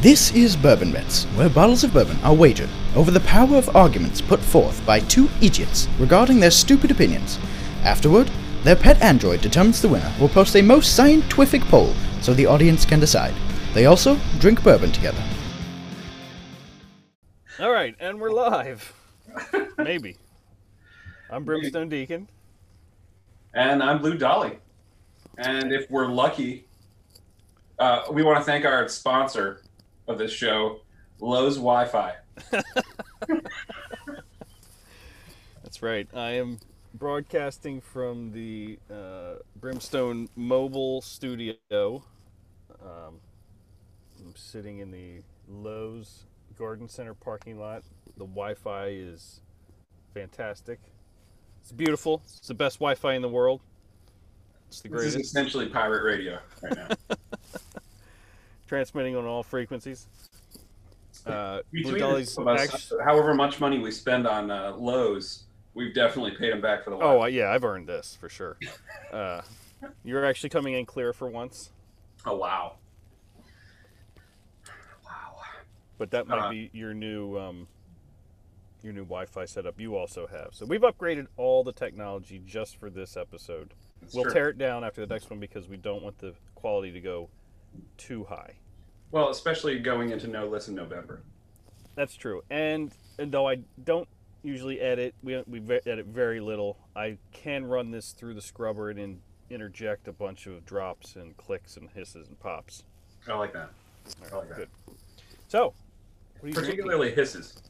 This 0.00 0.32
is 0.34 0.56
Bourbon 0.56 0.92
Bets, 0.92 1.24
where 1.34 1.50
bottles 1.50 1.84
of 1.84 1.92
bourbon 1.92 2.18
are 2.22 2.32
wagered 2.32 2.70
over 2.96 3.10
the 3.10 3.20
power 3.20 3.58
of 3.58 3.76
arguments 3.76 4.22
put 4.22 4.40
forth 4.40 4.82
by 4.86 5.00
two 5.00 5.28
idiots 5.42 5.88
regarding 5.98 6.40
their 6.40 6.50
stupid 6.50 6.90
opinions. 6.90 7.38
Afterward, 7.84 8.30
their 8.62 8.76
pet 8.76 8.98
android 9.02 9.42
determines 9.42 9.82
the 9.82 9.90
winner 9.90 10.10
will 10.18 10.30
post 10.30 10.56
a 10.56 10.62
most 10.62 10.96
scientific 10.96 11.60
poll 11.64 11.92
so 12.22 12.32
the 12.32 12.46
audience 12.46 12.86
can 12.86 12.98
decide. 12.98 13.34
They 13.74 13.84
also 13.84 14.18
drink 14.38 14.64
bourbon 14.64 14.90
together. 14.90 15.22
All 17.58 17.70
right, 17.70 17.94
and 18.00 18.18
we're 18.18 18.32
live. 18.32 18.94
Maybe. 19.76 20.16
I'm 21.28 21.44
Brimstone 21.44 21.90
Deacon. 21.90 22.26
And 23.52 23.82
I'm 23.82 23.98
Blue 23.98 24.16
Dolly. 24.16 24.60
And 25.36 25.74
if 25.74 25.90
we're 25.90 26.08
lucky, 26.08 26.64
uh, 27.78 28.04
we 28.10 28.22
want 28.22 28.38
to 28.38 28.44
thank 28.44 28.64
our 28.64 28.88
sponsor 28.88 29.60
of 30.10 30.18
this 30.18 30.32
show, 30.32 30.80
Lowe's 31.20 31.56
Wi 31.56 31.86
Fi. 31.86 32.14
That's 35.62 35.82
right. 35.82 36.08
I 36.12 36.30
am 36.32 36.58
broadcasting 36.94 37.80
from 37.80 38.32
the 38.32 38.78
uh, 38.90 39.34
Brimstone 39.60 40.28
Mobile 40.34 41.00
Studio. 41.00 41.54
Um, 42.82 43.20
I'm 44.18 44.34
sitting 44.34 44.80
in 44.80 44.90
the 44.90 45.22
Lowe's 45.48 46.24
Garden 46.58 46.88
Center 46.88 47.14
parking 47.14 47.58
lot. 47.58 47.84
The 48.16 48.26
Wi 48.26 48.54
Fi 48.54 48.86
is 48.88 49.40
fantastic. 50.12 50.80
It's 51.62 51.72
beautiful. 51.72 52.22
It's 52.24 52.48
the 52.48 52.54
best 52.54 52.78
Wi 52.78 52.96
Fi 52.96 53.14
in 53.14 53.22
the 53.22 53.28
world. 53.28 53.60
It's 54.68 54.80
the 54.80 54.88
This 54.88 55.14
is 55.14 55.16
essentially 55.16 55.66
pirate 55.68 56.02
radio 56.02 56.38
right 56.62 56.76
now. 56.76 56.88
Transmitting 58.70 59.16
on 59.16 59.24
all 59.24 59.42
frequencies. 59.42 60.06
Uh, 61.26 61.58
Blue 61.72 61.98
Dolly's 61.98 62.38
of 62.38 62.46
us, 62.46 62.72
actu- 62.72 63.00
however 63.04 63.34
much 63.34 63.58
money 63.58 63.80
we 63.80 63.90
spend 63.90 64.28
on 64.28 64.48
uh, 64.48 64.76
Lowe's, 64.76 65.42
we've 65.74 65.92
definitely 65.92 66.36
paid 66.38 66.52
them 66.52 66.60
back 66.60 66.84
for 66.84 66.90
the 66.90 66.96
Oh 66.98 67.22
uh, 67.22 67.26
yeah, 67.26 67.50
I've 67.50 67.64
earned 67.64 67.88
this 67.88 68.16
for 68.20 68.28
sure. 68.28 68.56
Uh, 69.12 69.42
you're 70.04 70.24
actually 70.24 70.50
coming 70.50 70.74
in 70.74 70.86
clear 70.86 71.12
for 71.12 71.28
once, 71.28 71.70
oh 72.24 72.36
wow. 72.36 72.76
Wow. 75.04 75.40
but 75.98 76.12
that 76.12 76.28
might 76.28 76.38
Uh, 76.46 76.50
be 76.50 76.70
your 76.72 76.94
new 76.94 77.36
um, 77.40 77.66
your 78.84 78.92
new 78.92 79.02
Wi-Fi 79.02 79.46
setup. 79.46 79.80
You 79.80 79.96
also 79.96 80.28
have. 80.28 80.50
So 80.52 80.64
we've 80.64 80.82
upgraded 80.82 81.26
all 81.36 81.64
the 81.64 81.72
technology 81.72 82.40
just 82.46 82.76
for 82.76 82.88
this 82.88 83.16
episode. 83.16 83.74
It's 84.00 84.14
we'll 84.14 84.22
true. 84.22 84.32
tear 84.32 84.48
it 84.50 84.58
down 84.58 84.84
after 84.84 85.04
the 85.04 85.12
next 85.12 85.28
one 85.28 85.40
because 85.40 85.66
we 85.66 85.76
don't 85.76 86.04
want 86.04 86.18
the 86.18 86.34
quality 86.54 86.92
to 86.92 87.00
go 87.00 87.30
too 87.96 88.24
high. 88.24 88.54
Well, 89.10 89.30
especially 89.30 89.78
going 89.78 90.10
into 90.10 90.28
No 90.28 90.46
Listen 90.46 90.74
November. 90.74 91.22
That's 91.96 92.14
true. 92.14 92.42
And, 92.50 92.92
and 93.18 93.32
though 93.32 93.48
I 93.48 93.58
don't 93.84 94.08
usually 94.42 94.80
edit, 94.80 95.14
we 95.22 95.42
we 95.46 95.60
edit 95.86 96.06
very 96.06 96.40
little. 96.40 96.78
I 96.94 97.18
can 97.32 97.64
run 97.64 97.90
this 97.90 98.12
through 98.12 98.34
the 98.34 98.40
scrubber 98.40 98.90
and 98.90 98.98
in, 98.98 99.20
interject 99.50 100.08
a 100.08 100.12
bunch 100.12 100.46
of 100.46 100.64
drops 100.64 101.16
and 101.16 101.36
clicks 101.36 101.76
and 101.76 101.90
hisses 101.90 102.28
and 102.28 102.38
pops. 102.38 102.84
I 103.28 103.34
like 103.34 103.52
that. 103.52 103.70
I 104.32 104.36
like 104.36 104.48
that. 104.50 104.68
So, 105.48 105.74
what 106.38 106.44
are 106.44 106.46
you 106.48 106.52
drinking? 106.52 106.76
Particularly 106.76 107.12
hisses. 107.12 107.60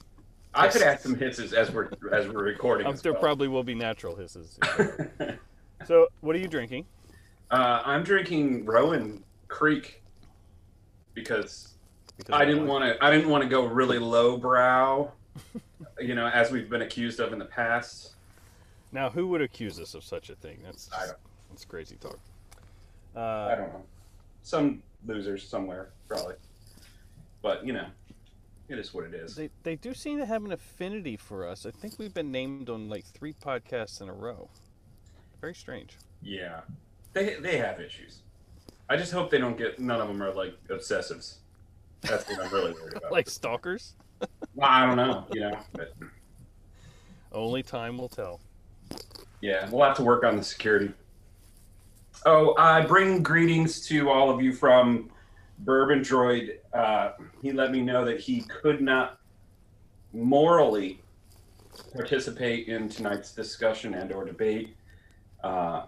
I 0.52 0.68
could 0.68 0.82
add 0.82 1.00
some 1.00 1.14
hisses 1.14 1.52
as 1.52 1.70
we're 1.70 1.90
as 2.12 2.28
we're 2.28 2.44
recording. 2.44 2.86
Um, 2.86 2.94
as 2.94 3.02
there 3.02 3.12
well. 3.12 3.22
probably 3.22 3.48
will 3.48 3.64
be 3.64 3.74
natural 3.74 4.16
hisses. 4.16 4.58
so, 5.86 6.08
what 6.20 6.36
are 6.36 6.38
you 6.38 6.48
drinking? 6.48 6.86
Uh, 7.50 7.82
I'm 7.84 8.04
drinking 8.04 8.64
Rowan 8.64 9.24
Creek 9.50 10.02
because 11.12 11.74
Because 12.16 12.34
I 12.34 12.44
didn't 12.44 12.66
want 12.66 12.84
to. 12.84 13.04
I 13.04 13.10
didn't 13.10 13.28
want 13.28 13.42
to 13.42 13.48
go 13.50 13.66
really 13.66 13.98
lowbrow, 13.98 15.10
you 16.00 16.14
know, 16.14 16.28
as 16.28 16.50
we've 16.50 16.70
been 16.70 16.82
accused 16.82 17.20
of 17.20 17.32
in 17.32 17.38
the 17.38 17.44
past. 17.44 18.12
Now, 18.92 19.10
who 19.10 19.28
would 19.28 19.42
accuse 19.42 19.78
us 19.78 19.94
of 19.94 20.02
such 20.04 20.30
a 20.30 20.34
thing? 20.36 20.58
That's 20.64 20.88
I 20.92 21.06
don't. 21.06 21.18
that's 21.50 21.64
crazy 21.64 21.96
talk. 21.96 22.18
I 23.14 23.18
Uh, 23.20 23.54
don't 23.56 23.72
know. 23.72 23.82
Some 24.42 24.82
losers 25.06 25.46
somewhere 25.46 25.90
probably, 26.08 26.36
but 27.42 27.66
you 27.66 27.72
know, 27.72 27.86
it 28.68 28.78
is 28.78 28.94
what 28.94 29.04
it 29.04 29.14
is. 29.14 29.34
they 29.34 29.50
they 29.64 29.76
do 29.76 29.92
seem 29.94 30.18
to 30.18 30.26
have 30.26 30.44
an 30.44 30.52
affinity 30.52 31.16
for 31.16 31.46
us. 31.46 31.66
I 31.66 31.70
think 31.72 31.98
we've 31.98 32.14
been 32.14 32.30
named 32.32 32.70
on 32.70 32.88
like 32.88 33.04
three 33.04 33.32
podcasts 33.34 34.00
in 34.00 34.08
a 34.08 34.12
row. 34.14 34.48
Very 35.40 35.54
strange. 35.54 35.96
Yeah, 36.22 36.60
they 37.12 37.34
they 37.34 37.56
have 37.58 37.80
issues. 37.80 38.22
I 38.90 38.96
just 38.96 39.12
hope 39.12 39.30
they 39.30 39.38
don't 39.38 39.56
get. 39.56 39.78
None 39.78 40.00
of 40.00 40.08
them 40.08 40.20
are 40.20 40.32
like 40.32 40.54
obsessives. 40.68 41.36
That's 42.00 42.28
what 42.28 42.40
I'm 42.40 42.52
really 42.52 42.72
worried 42.72 42.96
about. 42.96 43.12
Like 43.12 43.30
stalkers. 43.30 43.94
well, 44.54 44.68
I 44.68 44.84
don't 44.84 44.96
know, 44.96 45.26
you 45.32 45.40
know, 45.42 45.58
but 45.72 45.94
Only 47.30 47.62
time 47.62 47.96
will 47.96 48.08
tell. 48.08 48.40
Yeah, 49.40 49.70
we'll 49.70 49.86
have 49.86 49.96
to 49.98 50.02
work 50.02 50.24
on 50.24 50.36
the 50.36 50.42
security. 50.42 50.92
Oh, 52.26 52.54
I 52.58 52.84
bring 52.84 53.22
greetings 53.22 53.86
to 53.86 54.10
all 54.10 54.28
of 54.28 54.42
you 54.42 54.52
from 54.52 55.10
Bourbon 55.60 56.00
Droid. 56.00 56.56
Uh, 56.74 57.12
he 57.40 57.52
let 57.52 57.70
me 57.70 57.82
know 57.82 58.04
that 58.04 58.18
he 58.18 58.40
could 58.42 58.80
not 58.82 59.20
morally 60.12 61.00
participate 61.94 62.66
in 62.66 62.88
tonight's 62.88 63.32
discussion 63.32 63.94
and 63.94 64.12
or 64.12 64.24
debate. 64.24 64.74
Uh, 65.44 65.84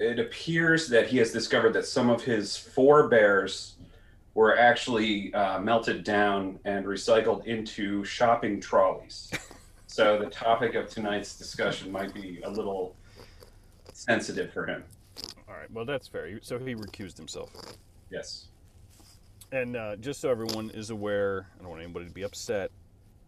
it 0.00 0.18
appears 0.18 0.88
that 0.88 1.06
he 1.06 1.18
has 1.18 1.30
discovered 1.30 1.74
that 1.74 1.84
some 1.84 2.08
of 2.08 2.24
his 2.24 2.56
forebears 2.56 3.76
were 4.34 4.58
actually 4.58 5.32
uh, 5.34 5.60
melted 5.60 6.02
down 6.02 6.58
and 6.64 6.86
recycled 6.86 7.44
into 7.46 8.02
shopping 8.04 8.60
trolleys. 8.60 9.30
So 9.90 10.20
the 10.20 10.30
topic 10.30 10.76
of 10.76 10.88
tonight's 10.88 11.36
discussion 11.36 11.90
might 11.90 12.14
be 12.14 12.40
a 12.44 12.48
little 12.48 12.94
sensitive 13.92 14.52
for 14.52 14.64
him. 14.64 14.84
All 15.48 15.56
right. 15.56 15.68
Well, 15.72 15.84
that's 15.84 16.06
fair. 16.06 16.38
So 16.42 16.60
he 16.60 16.76
recused 16.76 17.16
himself. 17.16 17.50
Yes. 18.08 18.46
And 19.50 19.74
uh, 19.74 19.96
just 19.96 20.20
so 20.20 20.30
everyone 20.30 20.70
is 20.70 20.90
aware, 20.90 21.48
I 21.58 21.62
don't 21.62 21.70
want 21.70 21.82
anybody 21.82 22.06
to 22.06 22.12
be 22.12 22.22
upset. 22.22 22.70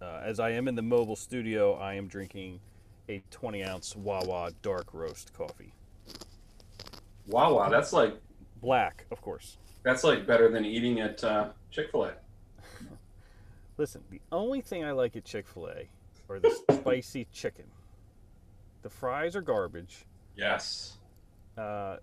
Uh, 0.00 0.20
as 0.22 0.38
I 0.38 0.50
am 0.50 0.68
in 0.68 0.76
the 0.76 0.82
mobile 0.82 1.16
studio, 1.16 1.74
I 1.74 1.94
am 1.94 2.06
drinking 2.06 2.60
a 3.08 3.20
20 3.32 3.64
ounce 3.64 3.96
Wawa 3.96 4.52
dark 4.62 4.94
roast 4.94 5.32
coffee. 5.34 5.74
Wow, 7.26 7.54
wow, 7.54 7.68
that's 7.68 7.92
like 7.92 8.16
Black, 8.60 9.06
of 9.10 9.20
course. 9.22 9.56
that's 9.82 10.04
like 10.04 10.26
better 10.26 10.50
than 10.50 10.64
eating 10.64 11.00
at 11.00 11.22
uh, 11.24 11.48
Chick 11.70 11.90
Fil 11.90 12.04
A. 12.04 12.12
Listen, 13.78 14.02
the 14.10 14.20
only 14.30 14.60
thing 14.60 14.84
I 14.84 14.92
like 14.92 15.16
at 15.16 15.24
Chick 15.24 15.46
fil 15.46 15.68
A 15.68 15.88
are 16.28 16.38
the 16.38 16.50
spicy 16.72 17.26
chicken. 17.32 17.64
The 18.82 18.90
fries 18.90 19.34
are 19.34 19.40
garbage. 19.40 20.04
Yes. 20.36 20.98
Uh, 21.56 21.96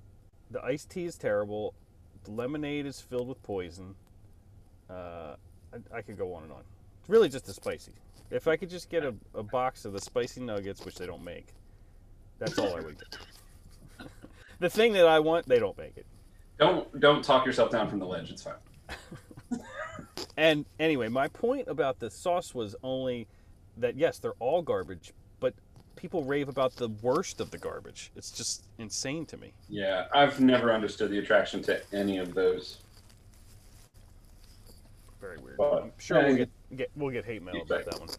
the 0.52 0.64
iced 0.64 0.90
tea 0.90 1.06
is 1.06 1.18
terrible. 1.18 1.74
The 2.24 2.32
lemonade 2.32 2.86
is 2.86 3.00
filled 3.00 3.28
with 3.28 3.42
poison. 3.44 3.96
Uh, 4.90 5.36
I, 5.94 5.98
I 5.98 6.02
could 6.02 6.18
go 6.18 6.34
on 6.34 6.44
and 6.44 6.52
on. 6.52 6.64
It's 7.02 7.10
really 7.10 7.30
just 7.30 7.46
the 7.46 7.54
spicy. 7.54 7.94
If 8.32 8.48
I 8.48 8.58
could 8.58 8.70
just 8.70 8.90
get 8.90 9.04
a, 9.04 9.14
a 9.34 9.44
box 9.44 9.86
of 9.86 9.94
the 9.94 10.02
spicy 10.02 10.42
nuggets, 10.42 10.84
which 10.86 10.96
they 10.96 11.06
don't 11.06 11.24
make, 11.24 11.54
that's 12.40 12.58
all 12.58 12.76
I 12.76 12.82
would 12.82 12.98
get. 12.98 13.18
The 14.60 14.70
thing 14.70 14.94
that 14.94 15.08
I 15.08 15.20
want, 15.20 15.48
they 15.48 15.60
don't 15.60 15.78
make 15.78 15.98
it. 15.98 16.06
Don't 16.58 17.00
don't 17.00 17.24
talk 17.24 17.46
yourself 17.46 17.72
down 17.72 17.90
from 17.90 18.00
the 18.00 18.06
ledge. 18.06 18.32
It's 18.32 18.44
fine. 18.44 18.54
And 20.40 20.66
anyway, 20.80 21.10
my 21.10 21.28
point 21.28 21.68
about 21.68 22.00
the 22.00 22.10
sauce 22.10 22.56
was 22.56 22.74
only 22.82 23.28
that 23.76 23.98
yes, 23.98 24.20
they're 24.20 24.40
all 24.40 24.62
garbage, 24.62 25.12
but 25.42 25.54
people 25.98 26.24
rave 26.24 26.48
about 26.48 26.78
the 26.78 26.88
worst 27.02 27.42
of 27.42 27.52
the 27.52 27.58
garbage. 27.58 28.10
It's 28.16 28.32
just 28.32 28.64
insane 28.78 29.26
to 29.26 29.38
me. 29.38 29.52
Yeah, 29.68 30.06
I've 30.14 30.40
never 30.40 30.72
understood 30.72 31.12
the 31.12 31.20
attraction 31.20 31.62
to 31.64 31.82
any 31.94 32.20
of 32.20 32.34
those. 32.34 32.78
Very 35.20 35.40
weird. 35.40 35.58
But- 35.58 35.84
I'm 35.84 35.92
sure 35.98 36.24
we'll 36.24 36.38
get, 36.38 36.50
get 36.74 36.92
we'll 36.96 37.12
get 37.12 37.26
hate 37.26 37.44
mail 37.44 37.62
about 37.62 37.84
that 37.84 38.00
one. 38.00 38.10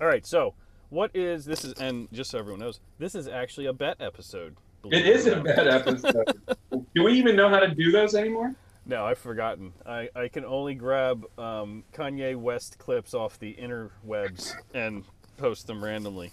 All 0.00 0.08
right, 0.08 0.26
so 0.26 0.54
what 0.90 1.12
is 1.14 1.44
this 1.44 1.64
is 1.64 1.72
and 1.74 2.08
just 2.12 2.32
so 2.32 2.40
everyone 2.40 2.58
knows, 2.58 2.80
this 2.98 3.14
is 3.14 3.28
actually 3.28 3.66
a 3.66 3.72
bet 3.72 3.98
episode. 4.00 4.56
Believe 4.88 5.06
It 5.06 5.16
is 5.16 5.26
or 5.26 5.38
a 5.38 5.42
bad 5.42 5.68
episode. 5.68 6.24
Do 6.94 7.02
we 7.04 7.12
even 7.12 7.36
know 7.36 7.48
how 7.48 7.60
to 7.60 7.68
do 7.74 7.90
those 7.90 8.14
anymore? 8.14 8.54
No, 8.86 9.04
I've 9.04 9.18
forgotten. 9.18 9.72
I, 9.84 10.08
I 10.14 10.28
can 10.28 10.44
only 10.44 10.74
grab 10.74 11.24
um, 11.38 11.82
Kanye 11.92 12.36
West 12.36 12.78
clips 12.78 13.14
off 13.14 13.38
the 13.38 13.54
interwebs 13.54 14.52
and 14.74 15.04
post 15.36 15.66
them 15.66 15.82
randomly. 15.82 16.32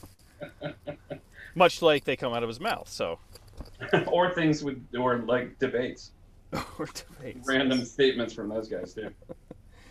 Much 1.56 1.82
like 1.82 2.04
they 2.04 2.16
come 2.16 2.34
out 2.34 2.44
of 2.44 2.50
his 2.50 2.60
mouth, 2.60 2.90
so 2.90 3.20
or 4.08 4.34
things 4.34 4.64
with 4.64 4.84
or 4.98 5.18
like 5.20 5.58
debates, 5.60 6.12
or 6.80 6.88
debates. 6.88 7.48
random 7.48 7.84
statements 7.86 8.34
from 8.34 8.50
those 8.50 8.68
guys 8.68 8.94
too. 8.94 9.10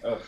Ugh. 0.04 0.20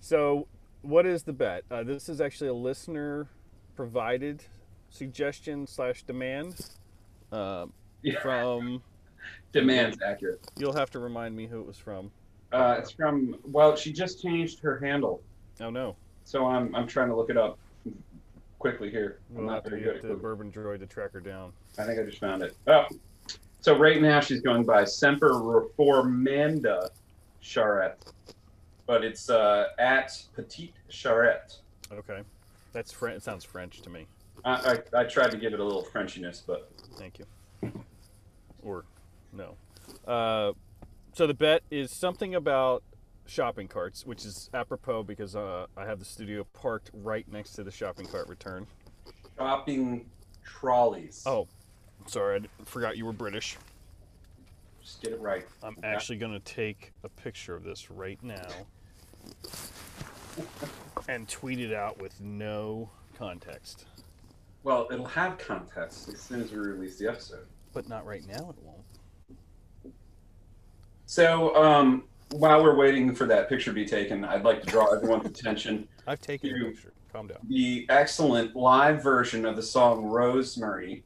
So, 0.00 0.46
what 0.82 1.06
is 1.06 1.22
the 1.22 1.32
bet? 1.32 1.64
Uh, 1.70 1.82
this 1.82 2.08
is 2.08 2.20
actually 2.20 2.48
a 2.48 2.54
listener 2.54 3.28
provided 3.76 4.42
suggestion 4.90 5.66
slash 5.66 6.02
demand 6.02 6.70
uh, 7.34 7.66
Yeah. 8.02 8.20
from. 8.20 8.82
Demand's 9.52 9.98
accurate. 10.04 10.40
You'll 10.58 10.72
have 10.72 10.90
to 10.90 10.98
remind 10.98 11.36
me 11.36 11.46
who 11.46 11.60
it 11.60 11.66
was 11.66 11.78
from. 11.78 12.10
Uh, 12.52 12.76
it's 12.78 12.90
from. 12.90 13.36
Well, 13.44 13.76
she 13.76 13.92
just 13.92 14.20
changed 14.22 14.58
her 14.60 14.78
handle, 14.78 15.22
Oh 15.60 15.70
no. 15.70 15.94
so 16.24 16.46
I'm 16.46 16.74
I'm 16.74 16.86
trying 16.88 17.08
to 17.08 17.16
look 17.16 17.30
it 17.30 17.36
up 17.36 17.56
quickly 18.58 18.90
here. 18.90 19.18
I'm 19.30 19.36
We'll 19.36 19.46
not 19.46 19.54
have 19.56 19.64
to 19.64 19.70
very 19.70 19.82
get 19.82 20.02
good 20.02 20.10
the 20.10 20.14
at 20.14 20.22
bourbon 20.22 20.50
droid 20.50 20.80
to 20.80 20.86
track 20.86 21.12
her 21.12 21.20
down. 21.20 21.52
I 21.78 21.84
think 21.84 22.00
I 22.00 22.02
just 22.04 22.18
found 22.18 22.42
it. 22.42 22.56
Oh, 22.66 22.84
so 23.60 23.78
right 23.78 24.00
now 24.02 24.20
she's 24.20 24.40
going 24.40 24.64
by 24.64 24.84
Semper 24.84 25.30
Reformanda 25.34 26.88
Charette, 27.40 27.98
but 28.86 29.04
it's 29.04 29.30
uh, 29.30 29.66
at 29.78 30.10
Petite 30.34 30.74
Charette. 30.88 31.56
Okay. 31.92 32.22
That's 32.72 32.90
French. 32.92 33.18
It 33.18 33.22
sounds 33.22 33.44
French 33.44 33.82
to 33.82 33.90
me. 33.90 34.06
I, 34.44 34.78
I, 34.94 35.00
I 35.00 35.04
tried 35.04 35.30
to 35.32 35.36
give 35.36 35.52
it 35.54 35.60
a 35.60 35.64
little 35.64 35.82
Frenchiness, 35.84 36.42
but 36.46 36.70
Thank 36.96 37.18
you. 37.18 37.72
Or 38.62 38.84
no. 39.32 39.56
Uh, 40.06 40.52
so 41.12 41.26
the 41.26 41.34
bet 41.34 41.62
is 41.70 41.90
something 41.90 42.34
about 42.34 42.82
shopping 43.26 43.68
carts, 43.68 44.04
which 44.06 44.24
is 44.24 44.50
apropos 44.54 45.02
because 45.02 45.34
uh, 45.36 45.66
I 45.76 45.84
have 45.86 45.98
the 45.98 46.04
studio 46.04 46.44
parked 46.52 46.90
right 46.92 47.26
next 47.30 47.52
to 47.54 47.64
the 47.64 47.70
shopping 47.70 48.06
cart 48.06 48.28
return. 48.28 48.66
shopping 49.38 50.06
trolleys. 50.44 51.22
Oh, 51.26 51.48
sorry, 52.06 52.40
I 52.60 52.64
forgot 52.64 52.96
you 52.96 53.06
were 53.06 53.12
British. 53.12 53.56
just 54.82 55.00
get 55.02 55.12
it 55.12 55.20
right. 55.20 55.46
I'm 55.62 55.74
Okay. 55.78 55.88
actually 55.88 56.18
going 56.18 56.32
to 56.32 56.40
take 56.40 56.92
a 57.02 57.08
picture 57.08 57.54
of 57.56 57.64
this 57.64 57.90
right 57.90 58.22
now 58.22 58.48
and 61.08 61.28
tweet 61.28 61.60
it 61.60 61.72
out 61.72 62.00
with 62.00 62.20
no 62.20 62.90
context. 63.16 63.86
Well, 64.64 64.88
it'll 64.90 65.04
have 65.06 65.38
context 65.38 66.08
as 66.08 66.20
soon 66.20 66.40
as 66.42 66.50
we 66.50 66.58
release 66.58 66.96
the 66.98 67.06
episode. 67.08 67.46
But 67.72 67.88
not 67.88 68.04
right 68.06 68.26
now, 68.26 68.50
it 68.50 68.56
won't. 68.62 69.94
So, 71.06 71.54
um, 71.54 72.04
while 72.30 72.62
we're 72.62 72.74
waiting 72.76 73.14
for 73.14 73.26
that 73.26 73.48
picture 73.48 73.70
to 73.70 73.74
be 73.74 73.84
taken, 73.84 74.24
I'd 74.24 74.42
like 74.42 74.62
to 74.62 74.66
draw 74.66 74.86
everyone's 74.92 75.26
attention 75.38 75.86
I've 76.06 76.20
taken 76.20 76.50
You- 76.50 76.66
picture. 76.70 76.92
Calm 77.12 77.28
down. 77.28 77.38
the 77.48 77.86
excellent 77.90 78.56
live 78.56 79.00
version 79.00 79.46
of 79.46 79.54
the 79.54 79.62
song 79.62 80.06
Rosemary 80.06 81.04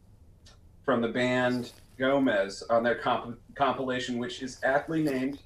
from 0.82 1.02
the 1.02 1.08
band 1.08 1.72
Gomez 1.98 2.62
on 2.70 2.82
their 2.82 2.94
comp- 2.94 3.38
compilation, 3.54 4.16
which 4.18 4.40
is 4.42 4.58
aptly 4.64 5.02
named 5.02 5.40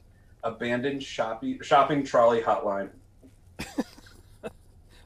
Abandoned 0.44 1.02
Shopping, 1.02 1.58
Shopping 1.62 2.04
Trolley 2.04 2.42
Hotline. 2.42 2.90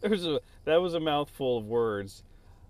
There 0.02 0.10
was 0.10 0.26
a 0.26 0.40
that 0.66 0.76
was 0.76 0.92
a 0.94 1.00
mouthful 1.00 1.56
of 1.58 1.64
words. 1.66 2.22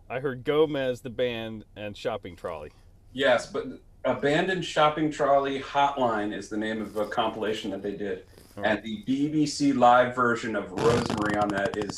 I 0.09 0.21
heard 0.21 0.45
Gomez 0.45 1.01
the 1.01 1.11
band 1.11 1.65
and 1.75 1.97
shopping 1.97 2.37
trolley. 2.37 2.71
Yes, 3.13 3.47
but 3.47 3.67
Abandoned 4.05 4.65
Shopping 4.65 5.11
Trolley 5.11 5.61
Hotline 5.61 6.33
is 6.33 6.49
the 6.49 6.57
name 6.57 6.81
of 6.81 6.97
a 6.97 7.07
compilation 7.07 7.71
that 7.73 7.83
they 7.83 7.97
did. 7.97 8.25
And 8.63 8.83
the 8.83 9.03
BBC 9.05 9.77
live 9.77 10.15
version 10.15 10.57
of 10.57 10.71
Rosemary 10.73 11.37
on 11.37 11.49
that 11.49 11.77
is 11.77 11.95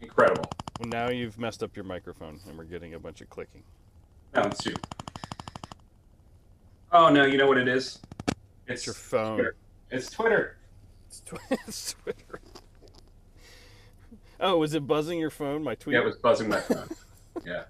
incredible. 0.00 0.48
Well, 0.78 0.88
now 0.88 1.10
you've 1.10 1.38
messed 1.38 1.62
up 1.62 1.74
your 1.74 1.84
microphone, 1.84 2.38
and 2.46 2.56
we're 2.56 2.64
getting 2.64 2.94
a 2.94 2.98
bunch 2.98 3.20
of 3.20 3.30
clicking. 3.30 3.62
No, 4.34 4.42
it's 4.42 4.64
you. 4.64 4.74
Oh, 6.92 7.08
no, 7.08 7.24
you 7.24 7.36
know 7.38 7.48
what 7.48 7.58
it 7.58 7.66
is? 7.66 7.98
It's 8.68 8.86
your 8.86 8.94
phone. 8.94 9.36
Twitter. 9.36 9.56
It's 9.90 10.10
Twitter. 10.10 10.56
It's, 11.08 11.20
tw- 11.20 11.34
it's 11.66 11.94
Twitter. 11.94 12.40
Oh, 14.38 14.58
was 14.58 14.74
it 14.74 14.86
buzzing 14.86 15.18
your 15.18 15.30
phone? 15.30 15.64
My 15.64 15.74
tweet. 15.74 15.94
Yeah, 15.94 16.02
it 16.02 16.04
was 16.04 16.16
buzzing 16.16 16.48
my 16.48 16.60
phone. 16.60 16.88
yeah. 17.44 17.64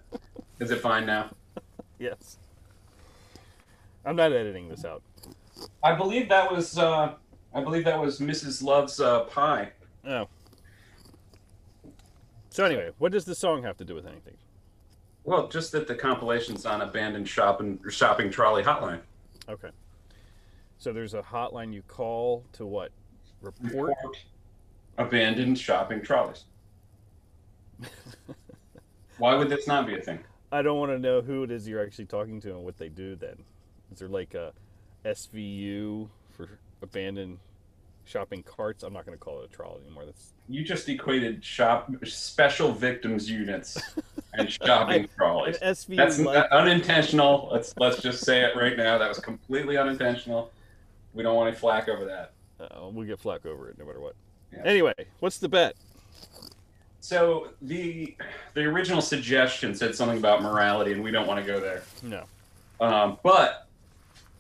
Is 0.60 0.70
it 0.70 0.80
fine 0.80 1.06
now? 1.06 1.30
Yes. 1.98 2.38
I'm 4.04 4.16
not 4.16 4.32
editing 4.32 4.68
this 4.68 4.84
out. 4.84 5.02
I 5.82 5.94
believe 5.94 6.28
that 6.28 6.50
was 6.50 6.78
uh 6.78 7.14
I 7.54 7.62
believe 7.62 7.84
that 7.84 7.98
was 7.98 8.20
Mrs. 8.20 8.62
Love's 8.62 9.00
uh, 9.00 9.20
pie. 9.24 9.72
Oh. 10.06 10.28
So 12.50 12.64
anyway, 12.64 12.90
what 12.98 13.12
does 13.12 13.24
the 13.24 13.34
song 13.34 13.62
have 13.62 13.78
to 13.78 13.84
do 13.84 13.94
with 13.94 14.06
anything? 14.06 14.36
Well, 15.24 15.48
just 15.48 15.72
that 15.72 15.88
the 15.88 15.94
compilation's 15.94 16.66
on 16.66 16.82
abandoned 16.82 17.28
shopping 17.28 17.80
shopping 17.88 18.30
trolley 18.30 18.62
hotline. 18.62 19.00
Okay. 19.48 19.70
So 20.78 20.92
there's 20.92 21.14
a 21.14 21.22
hotline 21.22 21.72
you 21.72 21.82
call 21.82 22.44
to 22.52 22.66
what? 22.66 22.92
Report. 23.40 23.94
abandoned 24.98 25.58
shopping 25.58 26.02
trolleys. 26.02 26.44
Why 29.18 29.34
would 29.34 29.48
this 29.48 29.66
not 29.66 29.86
be 29.86 29.94
a 29.94 30.00
thing? 30.00 30.18
I 30.52 30.62
don't 30.62 30.78
want 30.78 30.92
to 30.92 30.98
know 30.98 31.20
who 31.22 31.42
it 31.42 31.50
is 31.50 31.66
you're 31.68 31.82
actually 31.82 32.06
talking 32.06 32.40
to 32.42 32.50
and 32.50 32.64
what 32.64 32.78
they 32.78 32.88
do. 32.88 33.16
Then, 33.16 33.36
is 33.92 33.98
there 33.98 34.08
like 34.08 34.34
a 34.34 34.52
SVU 35.04 36.08
for 36.32 36.48
abandoned 36.82 37.38
shopping 38.04 38.42
carts? 38.42 38.82
I'm 38.82 38.92
not 38.92 39.06
going 39.06 39.16
to 39.16 39.22
call 39.22 39.40
it 39.42 39.50
a 39.50 39.54
trolley 39.54 39.80
anymore. 39.84 40.04
That's 40.04 40.32
You 40.48 40.62
just 40.64 40.88
equated 40.88 41.44
shop 41.44 41.90
special 42.04 42.72
victims 42.72 43.28
units 43.30 43.76
and 44.34 44.50
shopping 44.64 45.02
an 45.04 45.08
trolleys. 45.16 45.58
SVU. 45.58 45.96
That's 45.96 46.18
like, 46.20 46.50
unintentional. 46.50 47.48
Let's 47.52 47.74
let's 47.78 48.00
just 48.02 48.24
say 48.24 48.42
it 48.42 48.54
right 48.56 48.76
now. 48.76 48.98
That 48.98 49.08
was 49.08 49.18
completely 49.18 49.76
unintentional. 49.78 50.52
We 51.14 51.22
don't 51.22 51.34
want 51.34 51.48
any 51.48 51.56
flack 51.56 51.88
over 51.88 52.04
that. 52.04 52.32
uh, 52.60 52.88
we'll 52.90 53.06
get 53.06 53.18
flack 53.18 53.46
over 53.46 53.70
it 53.70 53.78
no 53.78 53.84
matter 53.86 54.00
what. 54.00 54.14
Yeah. 54.52 54.62
Anyway, 54.64 54.94
what's 55.20 55.38
the 55.38 55.48
bet? 55.48 55.74
So 57.00 57.50
the 57.62 58.16
the 58.54 58.62
original 58.62 59.00
suggestion 59.00 59.74
said 59.74 59.94
something 59.94 60.18
about 60.18 60.42
morality, 60.42 60.92
and 60.92 61.02
we 61.02 61.10
don't 61.10 61.26
want 61.26 61.44
to 61.44 61.46
go 61.46 61.60
there. 61.60 61.82
No. 62.02 62.24
Um, 62.80 63.18
but 63.22 63.68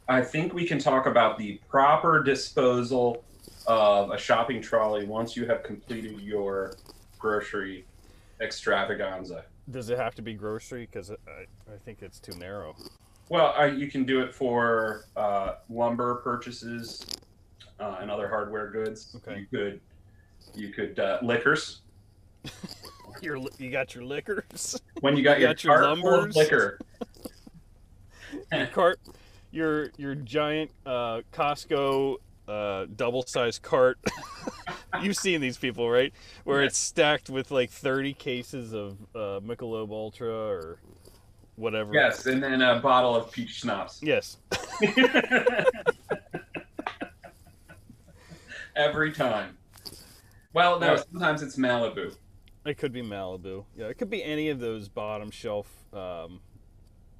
I 0.08 0.20
think 0.22 0.52
we 0.52 0.66
can 0.66 0.78
talk 0.78 1.06
about 1.06 1.38
the 1.38 1.60
proper 1.68 2.22
disposal 2.22 3.24
of 3.66 4.10
a 4.10 4.18
shopping 4.18 4.60
trolley 4.60 5.06
once 5.06 5.36
you 5.36 5.46
have 5.46 5.62
completed 5.62 6.20
your 6.20 6.74
grocery 7.18 7.84
extravaganza. 8.40 9.44
Does 9.70 9.90
it 9.90 9.98
have 9.98 10.14
to 10.16 10.22
be 10.22 10.34
grocery? 10.34 10.88
Because 10.90 11.10
I, 11.10 11.72
I 11.72 11.76
think 11.84 12.02
it's 12.02 12.20
too 12.20 12.36
narrow. 12.38 12.76
Well, 13.28 13.54
uh, 13.58 13.64
you 13.64 13.90
can 13.90 14.04
do 14.04 14.20
it 14.22 14.32
for 14.32 15.06
uh, 15.16 15.54
lumber 15.68 16.16
purchases 16.16 17.04
uh, 17.80 17.96
and 18.00 18.10
other 18.10 18.28
hardware 18.28 18.70
goods. 18.70 19.16
Okay. 19.16 19.40
You 19.40 19.46
could, 19.46 19.80
you 20.54 20.68
could 20.68 20.98
uh, 21.00 21.18
liquors. 21.22 21.80
Your, 23.22 23.38
you 23.58 23.70
got 23.70 23.94
your 23.94 24.04
liquors, 24.04 24.78
When 25.00 25.16
you 25.16 25.22
got 25.24 25.38
You 25.38 25.46
your, 25.46 25.54
got 25.54 25.64
your 25.64 25.74
cart 25.78 25.98
full 25.98 26.08
of 26.14 26.24
lumbers. 26.26 26.36
liquor, 26.36 26.78
your 28.52 28.66
cart, 28.66 29.00
your 29.50 29.90
your 29.96 30.14
giant 30.14 30.70
uh, 30.84 31.22
Costco 31.32 32.16
uh, 32.46 32.84
double-sized 32.94 33.62
cart. 33.62 33.98
You've 35.02 35.16
seen 35.16 35.40
these 35.40 35.56
people, 35.56 35.88
right? 35.90 36.12
Where 36.44 36.62
it's 36.62 36.76
stacked 36.76 37.30
with 37.30 37.50
like 37.50 37.70
30 37.70 38.12
cases 38.14 38.74
of 38.74 38.98
uh, 39.14 39.40
Michelob 39.40 39.90
Ultra 39.90 40.28
or 40.28 40.78
whatever. 41.56 41.94
yes, 41.94 42.26
and 42.26 42.42
then 42.42 42.60
a 42.60 42.80
bottle 42.80 43.16
of 43.16 43.32
peach 43.32 43.60
schnapps. 43.60 43.98
Yes. 44.02 44.36
Every 48.76 49.10
time. 49.12 49.56
Well, 50.52 50.78
no, 50.78 50.92
Yeah. 50.94 51.02
sometimes 51.10 51.42
it's 51.42 51.56
Malibu. 51.56 52.14
It 52.66 52.78
could 52.78 52.92
be 52.92 53.02
Malibu. 53.02 53.64
Yeah, 53.76 53.86
it 53.86 53.96
could 53.96 54.10
be 54.10 54.24
any 54.24 54.48
of 54.48 54.58
those 54.58 54.88
bottom 54.88 55.30
shelf 55.30 55.68
um, 55.94 56.40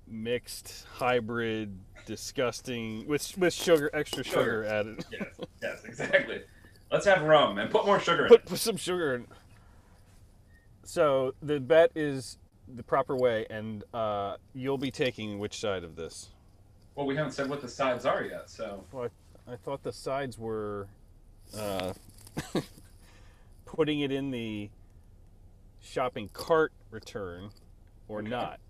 mixed 0.09 0.87
hybrid 0.93 1.79
disgusting 2.05 3.07
with 3.07 3.37
with 3.39 3.55
sugar 3.55 3.89
extra 3.93 4.25
sugar, 4.25 4.41
Sugar. 4.41 4.65
added. 4.65 5.05
Yes, 5.11 5.27
yes, 5.63 5.85
exactly. 5.85 6.43
Let's 6.91 7.07
have 7.07 7.23
rum 7.23 7.59
and 7.59 7.71
put 7.71 7.87
more 7.87 8.01
sugar 8.01 8.27
put, 8.29 8.41
it. 8.41 8.47
put 8.47 8.59
some 8.59 8.77
sugar 8.77 9.15
in. 9.15 9.27
So 10.83 11.35
the 11.43 11.61
bet 11.61 11.93
is 11.95 12.39
the 12.75 12.83
proper 12.83 13.17
way, 13.17 13.47
and 13.49 13.85
uh, 13.95 14.37
you'll 14.53 14.79
be 14.79 14.91
taking 14.91 15.39
which 15.39 15.59
side 15.61 15.85
of 15.85 15.95
this? 15.97 16.31
Well, 16.95 17.07
we 17.07 17.15
haven't 17.17 17.33
said 17.33 17.49
what 17.49 17.61
the 17.61 17.69
sides 17.69 18.05
are 18.05 18.25
yet, 18.25 18.49
so 18.49 18.85
Well, 18.91 19.09
I, 19.47 19.53
I 19.53 19.57
thought 19.57 19.83
the 19.83 19.93
sides 19.93 20.39
were 20.39 20.89
uh, 21.57 21.93
putting 23.67 24.01
it 24.01 24.11
in 24.11 24.31
the 24.31 24.71
shopping 25.91 26.29
cart 26.33 26.73
return 26.91 27.51
or 28.09 28.19
Okay. 28.21 28.29
not. 28.29 28.61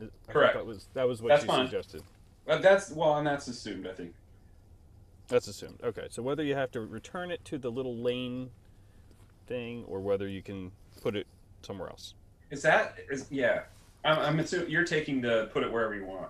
I 0.00 0.08
Correct. 0.32 0.54
That 0.54 0.66
was 0.66 0.88
that 0.94 1.06
was 1.08 1.22
what 1.22 1.28
That's 1.30 1.42
you 1.42 1.48
fine. 1.48 1.66
suggested. 1.66 2.02
but 2.44 2.62
that's 2.62 2.90
well, 2.90 3.16
and 3.18 3.26
that's 3.26 3.48
assumed, 3.48 3.86
I 3.86 3.92
think. 3.92 4.14
That's 5.28 5.48
assumed. 5.48 5.80
Okay, 5.82 6.06
so 6.10 6.22
whether 6.22 6.42
you 6.42 6.54
have 6.54 6.70
to 6.72 6.80
return 6.80 7.30
it 7.30 7.44
to 7.46 7.58
the 7.58 7.70
little 7.70 7.96
lane 7.96 8.50
thing, 9.46 9.84
or 9.86 10.00
whether 10.00 10.28
you 10.28 10.42
can 10.42 10.70
put 11.00 11.16
it 11.16 11.26
somewhere 11.62 11.88
else. 11.88 12.14
Is 12.50 12.60
that 12.62 12.98
is 13.10 13.26
yeah? 13.30 13.62
I'm, 14.04 14.18
I'm 14.18 14.40
assuming 14.40 14.70
you're 14.70 14.84
taking 14.84 15.20
the 15.22 15.48
put 15.52 15.62
it 15.62 15.72
wherever 15.72 15.94
you 15.94 16.04
want. 16.04 16.28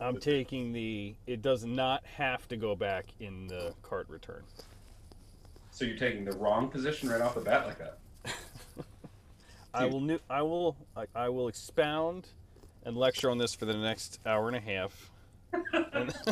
I'm 0.00 0.18
taking 0.18 0.72
the. 0.72 1.14
It 1.26 1.42
does 1.42 1.64
not 1.64 2.04
have 2.06 2.46
to 2.48 2.56
go 2.56 2.76
back 2.76 3.06
in 3.18 3.48
the 3.48 3.74
cart 3.82 4.08
return. 4.08 4.42
So 5.72 5.84
you're 5.84 5.96
taking 5.98 6.24
the 6.24 6.32
wrong 6.32 6.68
position 6.68 7.08
right 7.08 7.20
off 7.20 7.34
the 7.34 7.40
bat 7.40 7.66
like 7.66 7.78
that. 7.78 7.98
I 9.74 9.86
will. 9.86 10.00
New, 10.00 10.18
I 10.28 10.42
will. 10.42 10.76
I, 10.96 11.04
I 11.14 11.28
will 11.28 11.48
expound 11.48 12.28
and 12.84 12.96
lecture 12.96 13.30
on 13.30 13.38
this 13.38 13.54
for 13.54 13.64
the 13.66 13.74
next 13.74 14.18
hour 14.26 14.48
and 14.48 14.56
a 14.56 14.60
half. 14.60 15.10
And- 15.92 16.14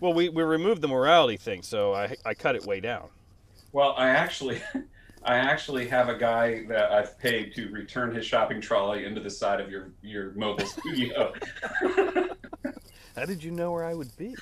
Well, 0.00 0.14
we, 0.14 0.30
we 0.30 0.42
removed 0.42 0.80
the 0.80 0.88
morality 0.88 1.36
thing, 1.36 1.62
so 1.62 1.92
I 1.94 2.16
I 2.24 2.32
cut 2.32 2.56
it 2.56 2.64
way 2.64 2.80
down. 2.80 3.08
Well, 3.72 3.94
I 3.98 4.08
actually, 4.08 4.62
I 5.24 5.36
actually 5.36 5.86
have 5.88 6.08
a 6.08 6.16
guy 6.16 6.64
that 6.68 6.90
I've 6.90 7.18
paid 7.18 7.54
to 7.56 7.68
return 7.70 8.14
his 8.14 8.24
shopping 8.24 8.62
trolley 8.62 9.04
into 9.04 9.20
the 9.20 9.28
side 9.28 9.60
of 9.60 9.70
your 9.70 9.90
your 10.02 10.32
mobile 10.32 10.64
studio. 10.64 11.34
How 13.14 13.26
did 13.26 13.44
you 13.44 13.50
know 13.50 13.72
where 13.72 13.84
I 13.84 13.92
would 13.92 14.16
be? 14.16 14.34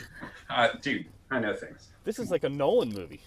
uh, 0.49 0.69
dude, 0.81 1.07
I 1.31 1.41
know 1.41 1.57
things. 1.57 1.89
This 2.05 2.21
is 2.21 2.31
like 2.31 2.45
a 2.45 2.49
Nolan 2.49 2.91
movie. 2.95 3.21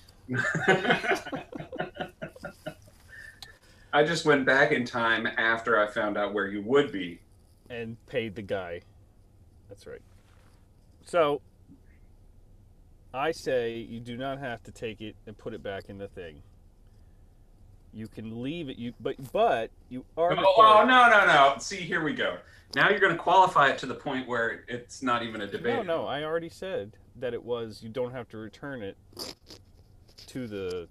I 3.94 4.04
just 4.04 4.26
went 4.26 4.46
back 4.46 4.72
in 4.72 4.86
time 4.86 5.28
after 5.38 5.80
I 5.80 5.88
found 5.88 6.18
out 6.18 6.34
where 6.34 6.48
you 6.48 6.62
would 6.62 6.92
be. 6.92 7.20
and 7.70 7.96
paid 8.06 8.36
the 8.36 8.42
guy. 8.42 8.82
That's 9.70 9.88
right. 9.88 10.02
So 11.06 11.42
I 13.14 13.32
say 13.32 13.78
you 13.78 14.00
do 14.00 14.18
not 14.18 14.40
have 14.40 14.62
to 14.64 14.72
take 14.72 15.02
it 15.02 15.16
and 15.26 15.38
put 15.38 15.54
it 15.54 15.64
back 15.64 15.86
in 15.90 15.98
the 15.98 16.08
thing. 16.08 16.42
You 17.94 18.08
can 18.08 18.42
leave 18.42 18.70
it. 18.70 18.78
You 18.78 18.94
but 19.02 19.16
but 19.34 19.72
you 19.90 20.06
are. 20.18 20.34
Oh, 20.38 20.54
oh, 20.58 20.86
no, 20.86 21.10
no, 21.10 21.26
no! 21.26 21.56
See, 21.60 21.78
here 21.78 22.02
we 22.04 22.14
go. 22.14 22.38
Now 22.74 22.90
you're 22.90 23.00
going 23.00 23.12
to 23.12 23.22
qualify 23.22 23.68
it 23.70 23.78
to 23.80 23.86
the 23.86 23.96
point 23.96 24.30
where 24.30 24.64
it's 24.70 25.04
not 25.04 25.24
even 25.24 25.42
a 25.42 25.48
debate. 25.48 25.86
No, 25.86 26.04
no. 26.04 26.06
I 26.08 26.24
already 26.24 26.48
said 26.48 26.96
that 27.18 27.34
it 27.34 27.44
was. 27.44 27.84
You 27.84 27.90
don't 27.90 28.12
have 28.12 28.30
to 28.30 28.38
return 28.38 28.82
it 28.82 28.98
to 30.28 30.48
the. 30.48 30.88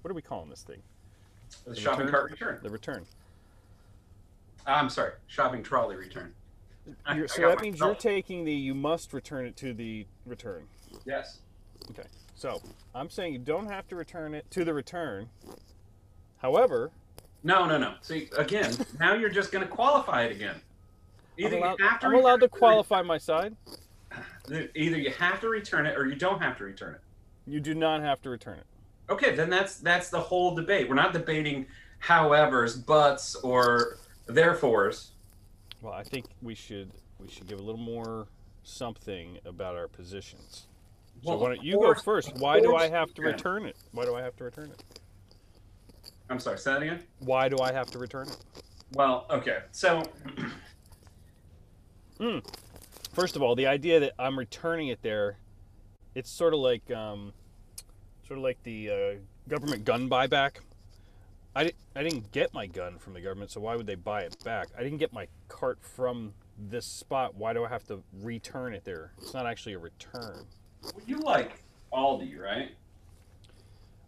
What 0.00 0.10
are 0.10 0.14
we 0.14 0.22
calling 0.22 0.50
this 0.50 0.62
thing? 0.62 0.82
The 1.64 1.74
shopping 1.76 2.06
return? 2.06 2.10
cart 2.10 2.30
return. 2.30 2.58
The 2.62 2.70
return. 2.70 3.04
Ah, 4.66 4.78
I'm 4.78 4.88
sorry, 4.90 5.12
shopping 5.26 5.62
trolley 5.62 5.96
return. 5.96 6.34
I- 7.06 7.14
You're, 7.16 7.24
I 7.24 7.26
so 7.28 7.48
that 7.48 7.60
means 7.60 7.78
you're 7.78 7.94
taking 7.94 8.44
the. 8.44 8.52
You 8.52 8.74
must 8.74 9.12
return 9.12 9.46
it 9.46 9.56
to 9.58 9.72
the 9.72 10.06
return. 10.26 10.64
Yes. 11.04 11.38
Okay. 11.90 12.08
So 12.34 12.60
I'm 12.94 13.08
saying 13.10 13.32
you 13.32 13.38
don't 13.38 13.66
have 13.68 13.86
to 13.88 13.96
return 13.96 14.34
it 14.34 14.50
to 14.50 14.64
the 14.64 14.74
return. 14.74 15.28
However, 16.38 16.90
No, 17.44 17.66
no, 17.66 17.78
no. 17.78 17.94
See, 18.02 18.28
again, 18.36 18.74
now 18.98 19.14
you're 19.14 19.30
just 19.30 19.52
going 19.52 19.64
to 19.64 19.70
qualify 19.70 20.22
it 20.24 20.32
again. 20.32 20.56
I'm 21.38 21.44
Either 21.46 21.56
allowed, 21.58 21.78
you 21.78 21.88
have 21.88 22.00
to 22.00 22.06
I'm 22.06 22.14
allowed 22.14 22.36
to 22.40 22.46
return 22.46 22.56
it- 22.56 22.58
qualify 22.58 23.02
my 23.02 23.18
side. 23.18 23.56
Either 24.50 24.98
you 24.98 25.10
have 25.10 25.40
to 25.40 25.48
return 25.48 25.86
it 25.86 25.96
or 25.96 26.06
you 26.06 26.14
don't 26.16 26.40
have 26.42 26.58
to 26.58 26.64
return 26.64 26.94
it. 26.94 27.00
You 27.46 27.60
do 27.60 27.74
not 27.74 28.02
have 28.02 28.20
to 28.22 28.30
return 28.30 28.58
it. 28.58 28.66
Okay, 29.12 29.34
then 29.34 29.50
that's 29.50 29.76
that's 29.76 30.08
the 30.08 30.20
whole 30.20 30.54
debate. 30.54 30.88
We're 30.88 30.94
not 30.94 31.12
debating 31.12 31.66
howevers, 32.02 32.84
buts, 32.84 33.34
or 33.36 33.98
therefores. 34.26 35.10
Well, 35.82 35.92
I 35.92 36.02
think 36.02 36.26
we 36.40 36.54
should 36.54 36.90
we 37.18 37.28
should 37.28 37.46
give 37.46 37.58
a 37.58 37.62
little 37.62 37.80
more 37.80 38.26
something 38.62 39.38
about 39.44 39.76
our 39.76 39.86
positions. 39.86 40.66
So 41.22 41.30
Well, 41.30 41.38
why 41.40 41.54
don't 41.54 41.62
you 41.62 41.78
go 41.78 41.94
first? 41.94 42.38
Why 42.38 42.58
do 42.58 42.74
I 42.74 42.88
have 42.88 43.12
to 43.14 43.22
return 43.22 43.66
it? 43.66 43.76
Why 43.92 44.06
do 44.06 44.14
I 44.14 44.22
have 44.22 44.34
to 44.36 44.44
return 44.44 44.70
it? 44.70 44.82
I'm 46.30 46.40
sorry, 46.40 46.58
say 46.58 46.72
that 46.72 46.82
again. 46.82 47.02
Why 47.18 47.50
do 47.50 47.58
I 47.58 47.70
have 47.70 47.90
to 47.90 47.98
return 47.98 48.28
it? 48.28 48.38
Well, 48.94 49.26
okay. 49.30 49.58
So, 49.72 50.02
First 53.12 53.36
of 53.36 53.42
all, 53.42 53.54
the 53.54 53.66
idea 53.66 54.00
that 54.00 54.12
I'm 54.18 54.38
returning 54.38 54.88
it 54.88 55.02
there, 55.02 55.36
it's 56.14 56.30
sort 56.30 56.54
of 56.54 56.60
like 56.60 56.90
um, 56.90 57.34
sort 58.26 58.38
of 58.38 58.44
like 58.44 58.62
the 58.62 58.90
uh, 58.90 58.94
government 59.48 59.84
gun 59.84 60.08
buyback. 60.08 60.56
I, 61.54 61.64
di- 61.64 61.72
I 61.94 62.02
didn't 62.02 62.32
get 62.32 62.54
my 62.54 62.66
gun 62.66 62.98
from 62.98 63.12
the 63.12 63.20
government, 63.20 63.50
so 63.50 63.60
why 63.60 63.76
would 63.76 63.86
they 63.86 63.94
buy 63.94 64.22
it 64.22 64.36
back? 64.44 64.68
I 64.78 64.82
didn't 64.82 64.98
get 64.98 65.12
my 65.12 65.26
cart 65.48 65.78
from 65.82 66.32
this 66.58 66.86
spot. 66.86 67.34
Why 67.34 67.52
do 67.52 67.64
I 67.64 67.68
have 67.68 67.84
to 67.88 68.02
return 68.22 68.72
it 68.74 68.84
there? 68.84 69.12
It's 69.18 69.34
not 69.34 69.46
actually 69.46 69.74
a 69.74 69.78
return. 69.78 70.46
you 71.06 71.18
like 71.18 71.62
Aldi, 71.92 72.38
right? 72.38 72.70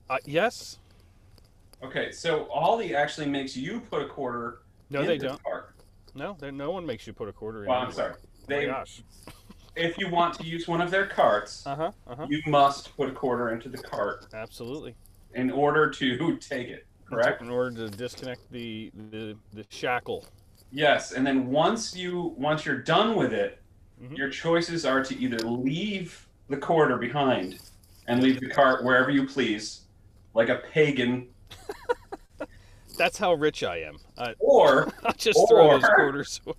Uh, 0.08 0.18
yes. 0.24 0.78
Okay, 1.82 2.12
so 2.12 2.46
Aldi 2.54 2.94
actually 2.94 3.28
makes 3.28 3.56
you 3.56 3.80
put 3.80 4.00
a 4.02 4.06
quarter. 4.08 4.60
No, 4.88 5.00
in 5.00 5.06
they 5.06 5.18
the 5.18 5.28
don't. 5.28 5.42
cart. 5.42 5.74
No, 6.14 6.36
there, 6.38 6.52
no 6.52 6.70
one 6.70 6.86
makes 6.86 7.06
you 7.06 7.12
put 7.12 7.28
a 7.28 7.32
quarter 7.32 7.64
in. 7.64 7.68
Well, 7.70 7.80
I'm 7.80 7.92
sorry. 7.92 8.14
Oh 8.50 8.56
my 8.56 8.64
gosh. 8.66 9.02
If 9.76 9.98
you 9.98 10.08
want 10.08 10.34
to 10.34 10.44
use 10.44 10.68
one 10.68 10.80
of 10.80 10.90
their 10.90 11.06
carts, 11.06 11.66
Uh 11.66 11.74
huh. 11.76 11.92
Uh 12.06 12.16
huh. 12.16 12.26
you 12.28 12.40
must 12.46 12.96
put 12.96 13.08
a 13.08 13.12
quarter 13.12 13.50
into 13.50 13.68
the 13.68 13.78
cart 13.78 14.26
Absolutely. 14.34 14.94
in 15.34 15.50
order 15.50 15.90
to 15.90 16.36
take 16.40 16.68
it. 16.68 16.86
Correct? 17.06 17.42
In 17.42 17.50
order 17.50 17.88
to 17.88 17.96
disconnect 17.96 18.50
the 18.50 18.90
the, 19.10 19.36
the 19.52 19.64
shackle. 19.68 20.26
Yes, 20.72 21.12
and 21.12 21.26
then 21.26 21.46
once 21.48 21.94
you 21.94 22.34
once 22.36 22.64
you're 22.64 22.78
done 22.82 23.14
with 23.16 23.32
it, 23.32 23.60
Mhm. 24.02 24.16
your 24.18 24.28
choices 24.28 24.84
are 24.84 25.04
to 25.04 25.16
either 25.16 25.38
leave 25.38 26.26
the 26.48 26.56
quarter 26.56 26.96
behind 26.98 27.60
and 28.08 28.20
leave 28.22 28.40
the 28.40 28.48
cart 28.48 28.82
wherever 28.84 29.08
you 29.10 29.24
please, 29.26 29.82
like 30.34 30.48
a 30.48 30.56
pagan, 30.72 31.28
That's 32.98 33.18
how 33.18 33.34
rich 33.34 33.62
I 33.64 33.78
am. 33.78 33.96
Or 34.40 34.92
I'll 35.04 35.12
just 35.14 35.38
throw 35.48 35.78
those 35.80 35.88
quarters 35.88 36.40
away. 36.46 36.54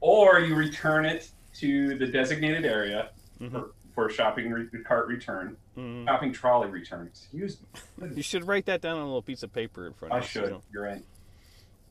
or 0.00 0.40
you 0.40 0.54
return 0.54 1.04
it 1.04 1.30
to 1.54 1.96
the 1.98 2.06
designated 2.06 2.64
area 2.64 3.10
Mhm. 3.40 3.50
for, 3.50 3.70
for 3.94 4.10
shopping 4.10 4.50
re- 4.50 4.68
cart 4.84 5.06
return, 5.08 5.56
Mhm. 5.76 6.04
shopping 6.06 6.32
trolley 6.32 6.68
return. 6.68 7.06
Excuse 7.06 7.58
me. 7.98 8.08
You 8.16 8.22
should 8.22 8.46
write 8.46 8.66
that 8.66 8.80
down 8.80 8.96
on 8.96 9.02
a 9.02 9.06
little 9.06 9.22
piece 9.22 9.42
of 9.42 9.52
paper 9.52 9.86
in 9.86 9.92
front 9.94 10.12
I 10.14 10.18
of 10.18 10.22
you 10.24 10.28
should. 10.28 10.50
know. 10.50 10.62
You're 10.72 10.82
right. 10.84 11.04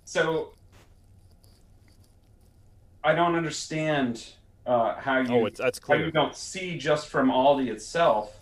So 0.06 0.54
I 3.04 3.14
don't 3.14 3.36
understand 3.36 4.34
uh, 4.66 4.96
how 4.96 5.20
you 5.20 5.34
Oh, 5.36 5.46
it's 5.46 5.60
that's 5.60 5.78
clear. 5.80 6.00
how 6.00 6.06
you 6.06 6.12
don't 6.12 6.36
see 6.38 6.78
just 6.78 7.10
from 7.10 7.30
Aldi 7.30 7.70
itself 7.70 8.40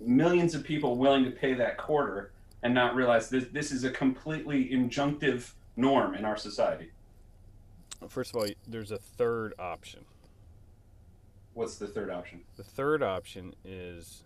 millions 0.00 0.52
of 0.54 0.64
people 0.64 0.96
willing 0.96 1.24
to 1.24 1.30
pay 1.30 1.54
that 1.54 1.78
quarter 1.78 2.32
and 2.64 2.74
not 2.74 2.96
realize 2.96 3.28
this 3.30 3.44
this 3.52 3.70
is 3.70 3.84
a 3.84 3.90
completely 3.90 4.68
injunctive 4.70 5.52
norm 5.76 6.14
in 6.16 6.24
our 6.24 6.36
society. 6.36 6.90
First 8.08 8.34
of 8.34 8.36
all, 8.42 8.48
there's 8.66 8.90
a 8.90 8.98
third 8.98 9.54
option. 9.58 10.04
What's 11.54 11.76
the 11.76 11.86
third 11.86 12.10
option? 12.10 12.40
The 12.56 12.64
third 12.64 13.02
option 13.02 13.54
is 13.64 14.24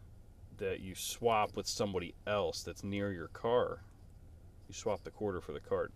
that 0.58 0.80
you 0.80 0.94
swap 0.94 1.56
with 1.56 1.66
somebody 1.66 2.14
else 2.26 2.62
that's 2.62 2.82
near 2.82 3.12
your 3.12 3.28
car. 3.28 3.82
You 4.68 4.74
swap 4.74 5.04
the 5.04 5.10
quarter 5.10 5.40
for 5.40 5.52
the 5.52 5.60
cart. 5.60 5.92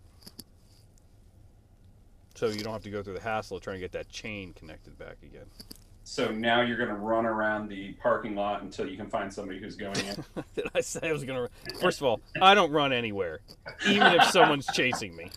So 2.35 2.47
you 2.47 2.63
don't 2.63 2.73
have 2.73 2.83
to 2.83 2.89
go 2.89 3.03
through 3.03 3.13
the 3.15 3.21
hassle 3.21 3.57
of 3.57 3.63
trying 3.63 3.75
to 3.75 3.79
get 3.79 3.91
that 3.91 4.09
chain 4.09 4.53
connected 4.53 4.97
back 4.97 5.17
again. 5.21 5.45
So 6.03 6.31
now 6.31 6.61
you're 6.61 6.77
going 6.77 6.89
to 6.89 6.95
run 6.95 7.25
around 7.25 7.69
the 7.69 7.93
parking 7.93 8.35
lot 8.35 8.61
until 8.61 8.87
you 8.87 8.97
can 8.97 9.07
find 9.07 9.31
somebody 9.31 9.59
who's 9.59 9.75
going 9.75 9.97
in. 9.99 10.43
Did 10.55 10.67
I 10.75 10.81
say 10.81 11.09
I 11.09 11.13
was 11.13 11.23
gonna? 11.23 11.47
First 11.79 12.01
of 12.01 12.07
all, 12.07 12.19
I 12.41 12.55
don't 12.55 12.71
run 12.71 12.91
anywhere, 12.91 13.39
even 13.87 14.13
if 14.13 14.25
someone's 14.25 14.67
chasing 14.73 15.15
me. 15.15 15.29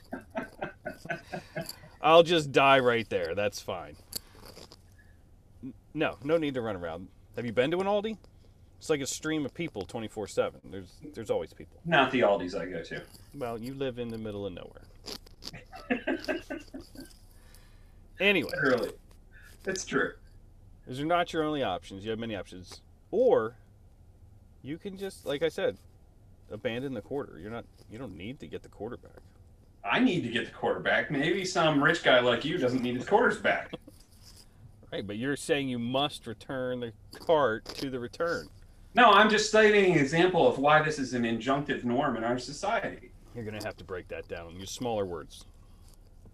I'll 2.03 2.25
just 2.25 2.51
die 2.51 2.81
right 2.81 3.09
there. 3.09 3.35
That's 3.35 3.61
fine. 3.61 3.97
No, 5.97 6.19
no 6.23 6.37
need 6.37 6.53
to 6.55 6.61
run 6.61 6.77
around. 6.77 7.09
Have 7.37 7.47
you 7.47 7.53
been 7.53 7.71
to 7.71 7.81
an 7.81 7.87
Aldi? 7.87 8.19
It's 8.79 8.91
like 8.91 9.01
a 9.01 9.07
stream 9.07 9.47
of 9.47 9.55
people, 9.55 9.87
twenty 9.87 10.09
four 10.09 10.27
seven. 10.27 10.61
There's 10.71 10.93
there's 11.15 11.31
always 11.31 11.55
people. 11.55 11.81
Not 11.87 12.11
the 12.11 12.23
Aldis 12.23 12.55
I 12.55 12.67
go 12.67 12.83
to. 12.83 13.03
Well, 13.35 13.59
you 13.59 13.73
live 13.73 13.99
in 13.99 14.09
the 14.09 14.19
middle 14.19 14.45
of 14.45 14.53
nowhere. 14.53 14.83
Anyway, 18.21 18.51
Literally. 18.63 18.91
It's 19.65 19.87
true. 19.87 20.13
those 20.87 21.01
are 21.01 21.07
not 21.07 21.33
your 21.33 21.43
only 21.45 21.63
options. 21.63 22.05
You 22.05 22.11
have 22.11 22.19
many 22.19 22.37
options, 22.37 22.83
or 23.11 23.55
you 24.63 24.77
can 24.79 24.97
just, 24.99 25.25
like 25.27 25.43
I 25.43 25.49
said, 25.49 25.79
abandon 26.51 26.93
the 26.93 27.01
quarter. 27.01 27.39
You're 27.41 27.51
not. 27.51 27.65
You 27.91 27.97
don't 27.99 28.17
need 28.19 28.39
to 28.41 28.47
get 28.47 28.63
the 28.63 28.69
quarterback. 28.69 29.23
I 29.83 29.99
need 30.01 30.23
to 30.23 30.29
get 30.29 30.45
the 30.45 30.53
quarterback. 30.53 31.11
Maybe 31.11 31.45
some 31.47 31.83
rich 31.83 32.03
guy 32.03 32.21
like 32.21 32.45
you 32.45 32.59
doesn't 32.59 32.83
need 32.83 32.97
his 32.97 33.07
quarters 33.09 33.39
back. 33.39 33.73
Right, 34.93 35.07
but 35.07 35.17
you're 35.17 35.37
saying 35.37 35.69
you 35.69 35.79
must 35.79 36.27
return 36.27 36.81
the 36.81 36.93
cart 37.19 37.65
to 37.67 37.91
the 37.91 37.99
return. 37.99 38.49
No, 38.95 39.11
I'm 39.11 39.29
just 39.29 39.51
citing 39.51 39.93
an 39.93 39.99
example 39.99 40.49
of 40.49 40.59
why 40.59 40.81
this 40.81 40.99
is 40.99 41.13
an 41.13 41.25
injunctive 41.25 41.85
norm 41.85 42.17
in 42.17 42.25
our 42.25 42.39
society. 42.39 43.11
You're 43.35 43.45
gonna 43.45 43.63
have 43.63 43.77
to 43.77 43.85
break 43.85 44.09
that 44.09 44.27
down 44.29 44.49
and 44.49 44.61
use 44.61 44.71
smaller 44.71 45.05
words. 45.05 45.45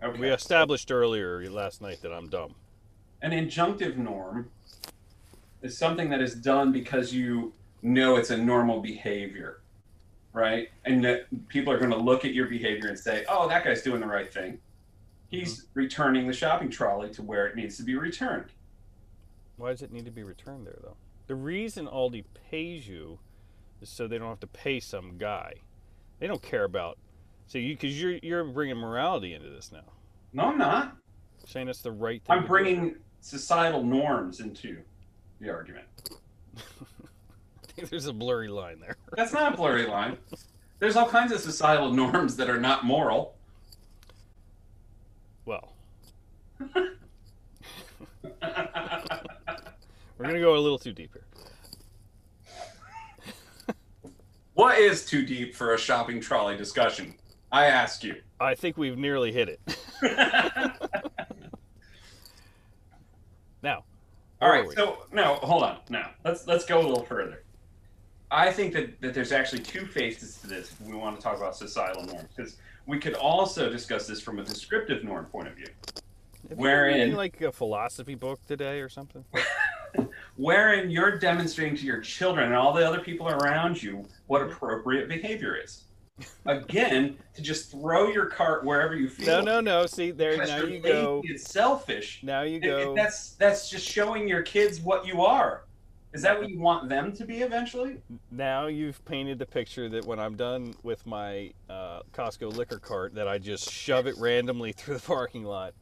Okay. 0.02 0.20
We 0.20 0.28
established 0.28 0.92
earlier 0.92 1.48
last 1.50 1.80
night 1.80 2.02
that 2.02 2.12
I'm 2.12 2.28
dumb. 2.28 2.54
An 3.22 3.30
injunctive 3.30 3.96
norm 3.96 4.50
is 5.62 5.78
something 5.78 6.10
that 6.10 6.20
is 6.20 6.34
done 6.34 6.72
because 6.72 7.12
you 7.12 7.52
know 7.82 8.16
it's 8.16 8.30
a 8.30 8.36
normal 8.36 8.80
behavior, 8.80 9.60
right? 10.32 10.68
And 10.84 11.04
that 11.04 11.26
people 11.48 11.72
are 11.72 11.78
going 11.78 11.90
to 11.90 11.96
look 11.96 12.24
at 12.24 12.32
your 12.32 12.46
behavior 12.46 12.88
and 12.88 12.98
say, 12.98 13.24
"Oh, 13.28 13.48
that 13.48 13.64
guy's 13.64 13.82
doing 13.82 14.00
the 14.00 14.06
right 14.06 14.32
thing. 14.32 14.58
He's 15.32 15.64
mm-hmm. 15.64 15.78
returning 15.80 16.26
the 16.28 16.32
shopping 16.32 16.70
trolley 16.70 17.10
to 17.14 17.22
where 17.22 17.46
it 17.46 17.56
needs 17.56 17.76
to 17.78 17.82
be 17.82 17.96
returned." 17.96 18.52
Why 19.56 19.70
does 19.70 19.82
it 19.82 19.92
need 19.92 20.04
to 20.04 20.10
be 20.10 20.22
returned 20.22 20.66
there 20.66 20.78
though? 20.82 20.96
The 21.26 21.34
reason 21.34 21.86
Aldi 21.86 22.24
pays 22.50 22.86
you 22.86 23.18
is 23.80 23.88
so 23.88 24.06
they 24.06 24.18
don't 24.18 24.28
have 24.28 24.40
to 24.40 24.46
pay 24.46 24.80
some 24.80 25.18
guy. 25.18 25.54
They 26.20 26.26
don't 26.26 26.42
care 26.42 26.64
about. 26.64 26.98
So 27.46 27.58
you 27.58 27.74
because 27.74 28.00
you're 28.00 28.18
you're 28.22 28.44
bringing 28.44 28.76
morality 28.76 29.34
into 29.34 29.50
this 29.50 29.72
now, 29.72 29.84
No, 30.32 30.44
I'm 30.44 30.58
not. 30.58 30.96
saying 31.46 31.68
it's 31.68 31.82
the 31.82 31.92
right 31.92 32.22
thing. 32.22 32.36
I'm 32.36 32.42
to 32.42 32.46
do. 32.46 32.48
bringing 32.48 32.96
societal 33.20 33.82
norms 33.82 34.40
into 34.40 34.78
the 35.40 35.50
argument. 35.50 35.86
I 36.56 36.60
think 37.68 37.88
there's 37.88 38.06
a 38.06 38.12
blurry 38.12 38.48
line 38.48 38.80
there. 38.80 38.96
That's 39.16 39.32
not 39.32 39.54
a 39.54 39.56
blurry 39.56 39.86
line. 39.86 40.18
There's 40.78 40.96
all 40.96 41.08
kinds 41.08 41.32
of 41.32 41.40
societal 41.40 41.92
norms 41.92 42.36
that 42.36 42.50
are 42.50 42.60
not 42.60 42.84
moral. 42.84 43.36
Well, 45.44 45.74
we're 46.60 46.78
gonna 50.18 50.40
go 50.40 50.56
a 50.56 50.58
little 50.58 50.78
too 50.78 50.92
deep 50.92 51.12
here. 51.12 51.24
what 54.54 54.78
is 54.78 55.04
too 55.04 55.26
deep 55.26 55.54
for 55.56 55.74
a 55.74 55.78
shopping 55.78 56.20
trolley 56.20 56.56
discussion? 56.56 57.14
I 57.50 57.66
ask 57.66 58.04
you. 58.04 58.16
I 58.40 58.54
think 58.54 58.76
we've 58.76 58.96
nearly 58.96 59.32
hit 59.32 59.48
it. 59.48 59.60
now, 63.62 63.84
All 64.40 64.48
where 64.48 64.52
right, 64.52 64.64
are 64.64 64.68
we? 64.68 64.74
so 64.74 65.06
no, 65.12 65.34
hold 65.36 65.64
on. 65.64 65.78
Now 65.90 66.10
let's 66.24 66.46
let's 66.46 66.64
go 66.64 66.78
a 66.80 66.86
little 66.86 67.04
further. 67.04 67.42
I 68.30 68.50
think 68.50 68.72
that, 68.72 68.98
that 69.02 69.12
there's 69.12 69.32
actually 69.32 69.62
two 69.62 69.84
faces 69.84 70.38
to 70.38 70.46
this 70.46 70.72
if 70.72 70.80
we 70.80 70.94
want 70.94 71.16
to 71.16 71.22
talk 71.22 71.36
about 71.36 71.54
societal 71.54 72.04
norms 72.06 72.28
because 72.34 72.56
we 72.86 72.98
could 72.98 73.14
also 73.14 73.70
discuss 73.70 74.06
this 74.06 74.20
from 74.20 74.38
a 74.38 74.44
descriptive 74.44 75.04
norm 75.04 75.26
point 75.26 75.48
of 75.48 75.54
view. 75.54 75.66
Have 76.48 76.58
wherein- 76.58 77.14
like 77.14 77.40
a 77.40 77.52
philosophy 77.52 78.14
book 78.14 78.40
today 78.46 78.80
or 78.80 78.88
something? 78.88 79.24
Wherein 80.36 80.90
you're 80.90 81.18
demonstrating 81.18 81.76
to 81.76 81.84
your 81.84 82.00
children 82.00 82.46
and 82.46 82.54
all 82.54 82.72
the 82.72 82.86
other 82.86 83.00
people 83.00 83.28
around 83.28 83.82
you 83.82 84.06
what 84.26 84.40
appropriate 84.42 85.06
behavior 85.08 85.54
is. 85.62 85.84
Again, 86.46 87.18
to 87.34 87.42
just 87.42 87.70
throw 87.70 88.08
your 88.08 88.26
cart 88.26 88.64
wherever 88.64 88.96
you 88.96 89.08
feel. 89.08 89.26
No, 89.26 89.40
no, 89.40 89.60
no. 89.60 89.86
See 89.86 90.10
there. 90.10 90.32
because 90.32 90.48
Now 90.48 90.56
you're 90.64 90.80
go. 90.80 91.22
and 91.28 91.38
selfish. 91.38 92.20
Now 92.22 92.42
you 92.42 92.56
It- 92.56 92.64
it- 92.64 92.68
go. 92.68 92.94
that's 92.94 93.32
that's 93.32 93.68
just 93.68 93.86
showing 93.86 94.26
your 94.26 94.42
kids 94.42 94.80
what 94.80 95.06
you 95.06 95.22
are. 95.22 95.64
Is 96.12 96.20
that 96.22 96.38
what 96.38 96.50
you 96.50 96.58
want 96.58 96.90
them 96.90 97.12
to 97.12 97.24
be 97.24 97.40
eventually? 97.40 97.98
Now 98.30 98.66
you've 98.66 99.02
painted 99.06 99.38
the 99.38 99.46
picture 99.46 99.88
that 99.88 100.04
when 100.04 100.18
I'm 100.18 100.36
done 100.36 100.74
with 100.82 101.06
my 101.06 101.52
uh, 101.70 102.02
Costco 102.12 102.54
liquor 102.54 102.78
cart, 102.78 103.14
that 103.14 103.26
I 103.26 103.38
just 103.38 103.70
shove 103.70 104.06
it 104.06 104.16
randomly 104.18 104.72
through 104.76 104.94
the 104.94 105.02
parking 105.02 105.44
lot. 105.44 105.72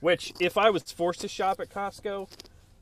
Which, 0.00 0.32
if 0.40 0.56
I 0.56 0.70
was 0.70 0.90
forced 0.90 1.20
to 1.20 1.28
shop 1.28 1.60
at 1.60 1.68
Costco, 1.68 2.28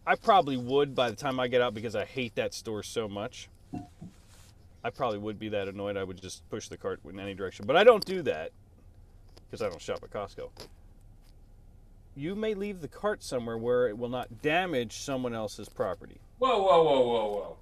I 0.07 0.15
probably 0.15 0.57
would 0.57 0.95
by 0.95 1.11
the 1.11 1.17
time 1.17 1.41
I 1.41 1.49
get 1.49 1.61
out 1.61 1.75
because 1.75 1.97
I 1.97 2.05
hate 2.05 2.37
that 2.37 2.55
store 2.55 2.85
so 2.85 3.09
much. 3.09 3.49
I 4.85 4.91
probably 4.91 5.19
would 5.19 5.39
be 5.39 5.49
that 5.49 5.69
annoyed. 5.69 5.97
I 5.97 6.05
would 6.05 6.21
just 6.21 6.49
push 6.51 6.69
the 6.69 6.77
cart 6.77 7.01
in 7.09 7.19
any 7.19 7.35
direction. 7.35 7.67
But 7.67 7.77
I 7.77 7.85
don't 7.85 8.05
do 8.05 8.23
that 8.23 8.51
because 9.51 9.63
I 9.63 9.69
don't 9.69 9.81
shop 9.81 10.01
at 10.03 10.11
Costco. 10.11 10.51
You 12.15 12.35
may 12.35 12.55
leave 12.55 12.81
the 12.81 12.89
cart 12.89 13.23
somewhere 13.23 13.57
where 13.59 13.89
it 13.89 13.99
will 13.99 14.09
not 14.09 14.43
damage 14.43 14.99
someone 14.99 15.35
else's 15.35 15.69
property. 15.69 16.21
Whoa, 16.43 16.61
whoa, 16.61 16.83
whoa, 16.83 17.01
whoa, 17.03 17.27
whoa! 17.29 17.57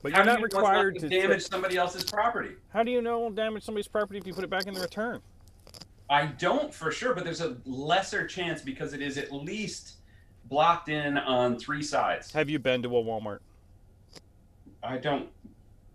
But 0.00 0.12
How 0.12 0.18
you're 0.18 0.26
not 0.26 0.38
you 0.38 0.44
required 0.44 0.94
gonna 0.94 1.08
to 1.08 1.20
damage 1.20 1.42
somebody 1.42 1.76
else's 1.76 2.04
property. 2.04 2.54
How 2.72 2.84
do 2.84 2.92
you 2.92 3.02
know 3.02 3.18
it 3.18 3.22
won't 3.22 3.34
damage 3.34 3.64
somebody's 3.64 3.88
property 3.88 4.16
if 4.16 4.28
you 4.28 4.32
put 4.32 4.44
it 4.44 4.50
back 4.50 4.68
in 4.68 4.74
the 4.74 4.80
return? 4.80 5.20
I 6.08 6.26
don't 6.26 6.72
for 6.72 6.92
sure, 6.92 7.14
but 7.14 7.24
there's 7.24 7.40
a 7.40 7.56
lesser 7.64 8.28
chance 8.28 8.62
because 8.62 8.92
it 8.92 9.02
is 9.02 9.18
at 9.18 9.32
least 9.32 9.94
blocked 10.44 10.88
in 10.88 11.18
on 11.18 11.58
three 11.58 11.82
sides. 11.82 12.30
Have 12.30 12.48
you 12.48 12.60
been 12.60 12.80
to 12.84 12.96
a 12.96 13.02
Walmart? 13.02 13.40
I 14.80 14.96
don't. 14.96 15.28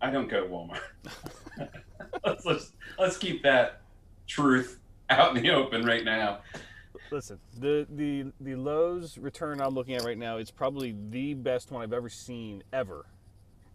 I 0.02 0.10
don't 0.10 0.28
go 0.28 0.42
to 0.42 0.48
Walmart. 0.50 1.70
let's, 2.26 2.44
let's 2.44 2.72
let's 2.98 3.16
keep 3.16 3.42
that 3.44 3.80
truth 4.26 4.80
out 5.08 5.34
in 5.34 5.42
the 5.42 5.50
open 5.50 5.86
right 5.86 6.04
now. 6.04 6.40
Listen, 7.10 7.40
the 7.58 7.86
the 7.90 8.26
the 8.40 8.54
Lowe's 8.54 9.18
return 9.18 9.60
I'm 9.60 9.74
looking 9.74 9.94
at 9.96 10.04
right 10.04 10.18
now 10.18 10.36
is 10.36 10.50
probably 10.50 10.94
the 11.10 11.34
best 11.34 11.70
one 11.72 11.82
I've 11.82 11.92
ever 11.92 12.08
seen 12.08 12.62
ever, 12.72 13.06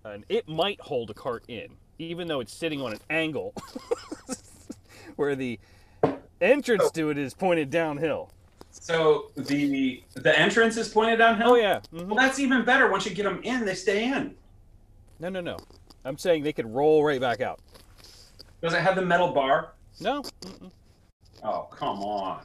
and 0.05 0.23
it 0.29 0.47
might 0.47 0.79
hold 0.79 1.09
a 1.09 1.13
cart 1.13 1.43
in, 1.49 1.67
even 1.99 2.27
though 2.27 2.39
it's 2.39 2.53
sitting 2.53 2.81
on 2.81 2.93
an 2.93 2.99
angle, 3.09 3.53
where 5.17 5.35
the 5.35 5.59
entrance 6.39 6.89
to 6.91 7.09
it 7.09 7.17
is 7.17 7.33
pointed 7.33 7.69
downhill. 7.69 8.31
So 8.71 9.31
the 9.35 10.01
the 10.13 10.37
entrance 10.39 10.77
is 10.77 10.87
pointed 10.87 11.17
downhill. 11.17 11.51
Oh 11.51 11.55
yeah. 11.55 11.81
mhm. 11.93 12.05
Well, 12.07 12.15
that's 12.15 12.39
even 12.39 12.63
better. 12.63 12.89
Once 12.89 13.05
you 13.05 13.13
get 13.13 13.23
them 13.23 13.41
in, 13.43 13.65
they 13.65 13.75
stay 13.75 14.05
in. 14.05 14.33
No, 15.19 15.27
no, 15.29 15.41
no. 15.41 15.57
I'm 16.05 16.17
saying 16.17 16.43
they 16.43 16.53
could 16.53 16.73
roll 16.73 17.03
right 17.03 17.19
back 17.19 17.41
out. 17.41 17.59
Does 18.61 18.73
it 18.73 18.81
have 18.81 18.95
the 18.95 19.01
metal 19.01 19.33
bar? 19.33 19.73
No. 19.99 20.21
mm-mm. 20.41 20.71
Oh, 21.43 21.67
come 21.71 21.99
on. 21.99 22.41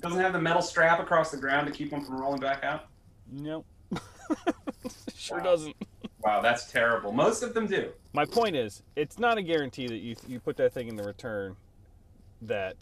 Doesn't 0.00 0.20
have 0.20 0.32
the 0.32 0.40
metal 0.40 0.62
strap 0.62 1.00
across 1.00 1.30
the 1.30 1.36
ground 1.36 1.66
to 1.66 1.72
keep 1.72 1.90
them 1.90 2.04
from 2.04 2.20
rolling 2.20 2.40
back 2.40 2.64
out? 2.64 2.86
Nope. 3.30 3.66
sure 5.16 5.38
Wow. 5.38 5.44
doesn't. 5.44 5.76
Wow, 6.20 6.40
that's 6.40 6.70
terrible. 6.70 7.12
Most 7.12 7.42
of 7.42 7.52
them 7.54 7.66
do. 7.66 7.90
My 8.12 8.24
point 8.24 8.56
is, 8.56 8.82
it's 8.96 9.18
not 9.18 9.36
a 9.38 9.42
guarantee 9.42 9.86
that 9.88 9.98
you 9.98 10.16
you 10.26 10.40
put 10.40 10.56
that 10.56 10.72
thing 10.72 10.88
in 10.88 10.96
the 10.96 11.02
return 11.02 11.56
that 12.42 12.76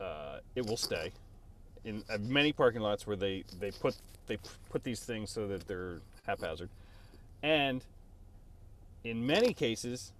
uh, 0.00 0.38
it 0.54 0.66
will 0.66 0.76
stay. 0.76 1.10
In 1.84 2.02
uh, 2.10 2.18
many 2.18 2.52
parking 2.52 2.80
lots 2.80 3.06
where 3.06 3.16
they 3.16 3.44
they 3.58 3.70
put 3.70 3.96
they 4.26 4.38
put 4.70 4.84
these 4.84 5.00
things 5.00 5.30
so 5.30 5.46
that 5.48 5.66
they're 5.66 6.00
haphazard, 6.26 6.68
and 7.42 7.82
in 9.04 9.26
many 9.26 9.52
cases, 9.52 10.12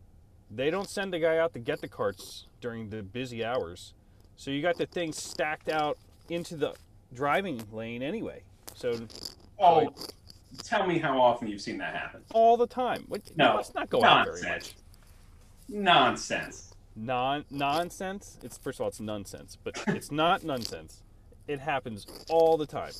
they 0.50 0.70
don't 0.70 0.88
send 0.88 1.12
the 1.12 1.18
guy 1.18 1.38
out 1.38 1.52
to 1.54 1.58
get 1.58 1.80
the 1.80 1.88
carts 1.88 2.46
during 2.60 2.90
the 2.90 3.02
busy 3.02 3.44
hours, 3.44 3.94
so 4.36 4.50
you 4.50 4.62
got 4.62 4.76
the 4.76 4.86
thing 4.86 5.12
stacked 5.12 5.68
out 5.68 5.98
into 6.28 6.56
the 6.56 6.74
driving 7.14 7.62
lane 7.72 8.02
anyway. 8.02 8.42
So 8.74 8.98
Oh, 9.58 9.94
tell 10.64 10.86
me 10.86 10.98
how 10.98 11.20
often 11.20 11.48
you've 11.48 11.60
seen 11.60 11.78
that 11.78 11.94
happen. 11.94 12.22
all 12.32 12.56
the 12.56 12.66
time. 12.66 13.04
What, 13.08 13.22
No, 13.36 13.54
let's 13.56 13.72
not 13.74 13.88
going 13.90 14.04
out 14.04 14.26
very 14.26 14.42
much. 14.42 14.48
Nonsense. 14.50 14.74
Nonsense. 15.68 16.74
non 16.96 17.44
nonsense. 17.50 18.38
It's 18.42 18.58
first 18.58 18.78
of 18.78 18.82
all, 18.82 18.88
it's 18.88 19.00
nonsense, 19.00 19.56
but 19.62 19.82
it's 19.88 20.10
not 20.10 20.44
nonsense. 20.44 21.00
It 21.48 21.58
happens 21.60 22.06
all 22.28 22.56
the 22.56 22.66
time. 22.66 22.92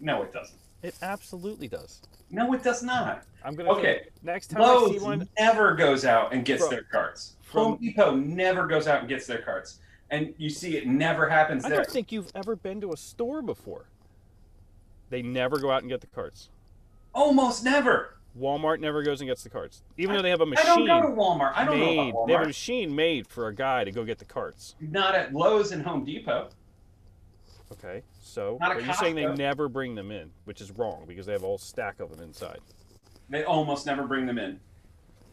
No, 0.00 0.22
it 0.22 0.32
doesn't. 0.32 0.58
It 0.82 0.94
absolutely 1.02 1.68
does. 1.68 2.00
No, 2.30 2.52
it 2.54 2.62
does 2.62 2.82
not. 2.82 3.24
I'm 3.44 3.54
gonna 3.54 3.70
Okay. 3.72 4.06
next 4.22 4.48
time 4.48 4.62
I 4.62 4.64
see 4.64 4.92
Lowe's 4.92 5.02
one. 5.02 5.28
never 5.38 5.74
goes 5.74 6.04
out 6.04 6.32
and 6.32 6.44
gets 6.44 6.62
From- 6.62 6.70
their 6.70 6.82
carts. 6.84 7.34
from- 7.42 7.62
Home 7.64 7.78
Depot 7.80 8.14
never 8.14 8.66
goes 8.66 8.86
out 8.86 9.00
and 9.00 9.08
gets 9.08 9.26
their 9.26 9.42
carts. 9.42 9.78
And 10.10 10.34
you 10.38 10.50
see 10.50 10.76
it 10.76 10.86
never 10.86 11.28
happens 11.28 11.62
there. 11.62 11.72
I 11.72 11.76
there. 11.76 11.84
don't 11.84 11.92
think 11.92 12.10
you've 12.12 12.32
ever 12.34 12.56
been 12.56 12.80
to 12.80 12.92
a 12.92 12.96
store 12.96 13.42
before. 13.42 13.86
They 15.08 15.22
never 15.22 15.58
go 15.58 15.70
out 15.70 15.82
and 15.82 15.90
get 15.90 16.00
the 16.00 16.06
carts. 16.08 16.50
Almost 17.14 17.64
never. 17.64 18.16
Walmart 18.38 18.78
never 18.78 19.02
goes 19.02 19.20
and 19.20 19.28
gets 19.28 19.42
the 19.42 19.50
carts, 19.50 19.82
even 19.98 20.14
though 20.14 20.22
they 20.22 20.30
have 20.30 20.40
a 20.40 20.44
I 20.44 20.46
machine 20.46 20.66
I 20.66 20.76
don't 20.76 20.86
go 20.86 21.00
to 21.02 21.16
Walmart. 21.16 21.52
I 21.56 21.64
don't 21.64 21.80
made. 21.80 21.96
know 21.96 22.08
about 22.10 22.26
They 22.28 22.32
have 22.34 22.42
a 22.42 22.46
machine 22.46 22.94
made 22.94 23.26
for 23.26 23.48
a 23.48 23.54
guy 23.54 23.82
to 23.82 23.90
go 23.90 24.04
get 24.04 24.18
the 24.18 24.24
carts. 24.24 24.76
Not 24.80 25.16
at 25.16 25.32
Lowe's 25.32 25.72
and 25.72 25.82
Home 25.82 26.04
Depot. 26.04 26.50
Okay, 27.72 28.02
so 28.20 28.56
Not 28.60 28.72
a 28.72 28.74
but 28.76 28.84
you're 28.84 28.94
saying 28.94 29.16
they 29.16 29.26
never 29.26 29.68
bring 29.68 29.94
them 29.94 30.10
in, 30.10 30.30
which 30.44 30.60
is 30.60 30.70
wrong 30.72 31.04
because 31.06 31.26
they 31.26 31.32
have 31.32 31.42
a 31.42 31.46
whole 31.46 31.58
stack 31.58 31.98
of 32.00 32.10
them 32.10 32.20
inside. 32.20 32.58
They 33.28 33.44
almost 33.44 33.86
never 33.86 34.04
bring 34.04 34.26
them 34.26 34.38
in. 34.38 34.60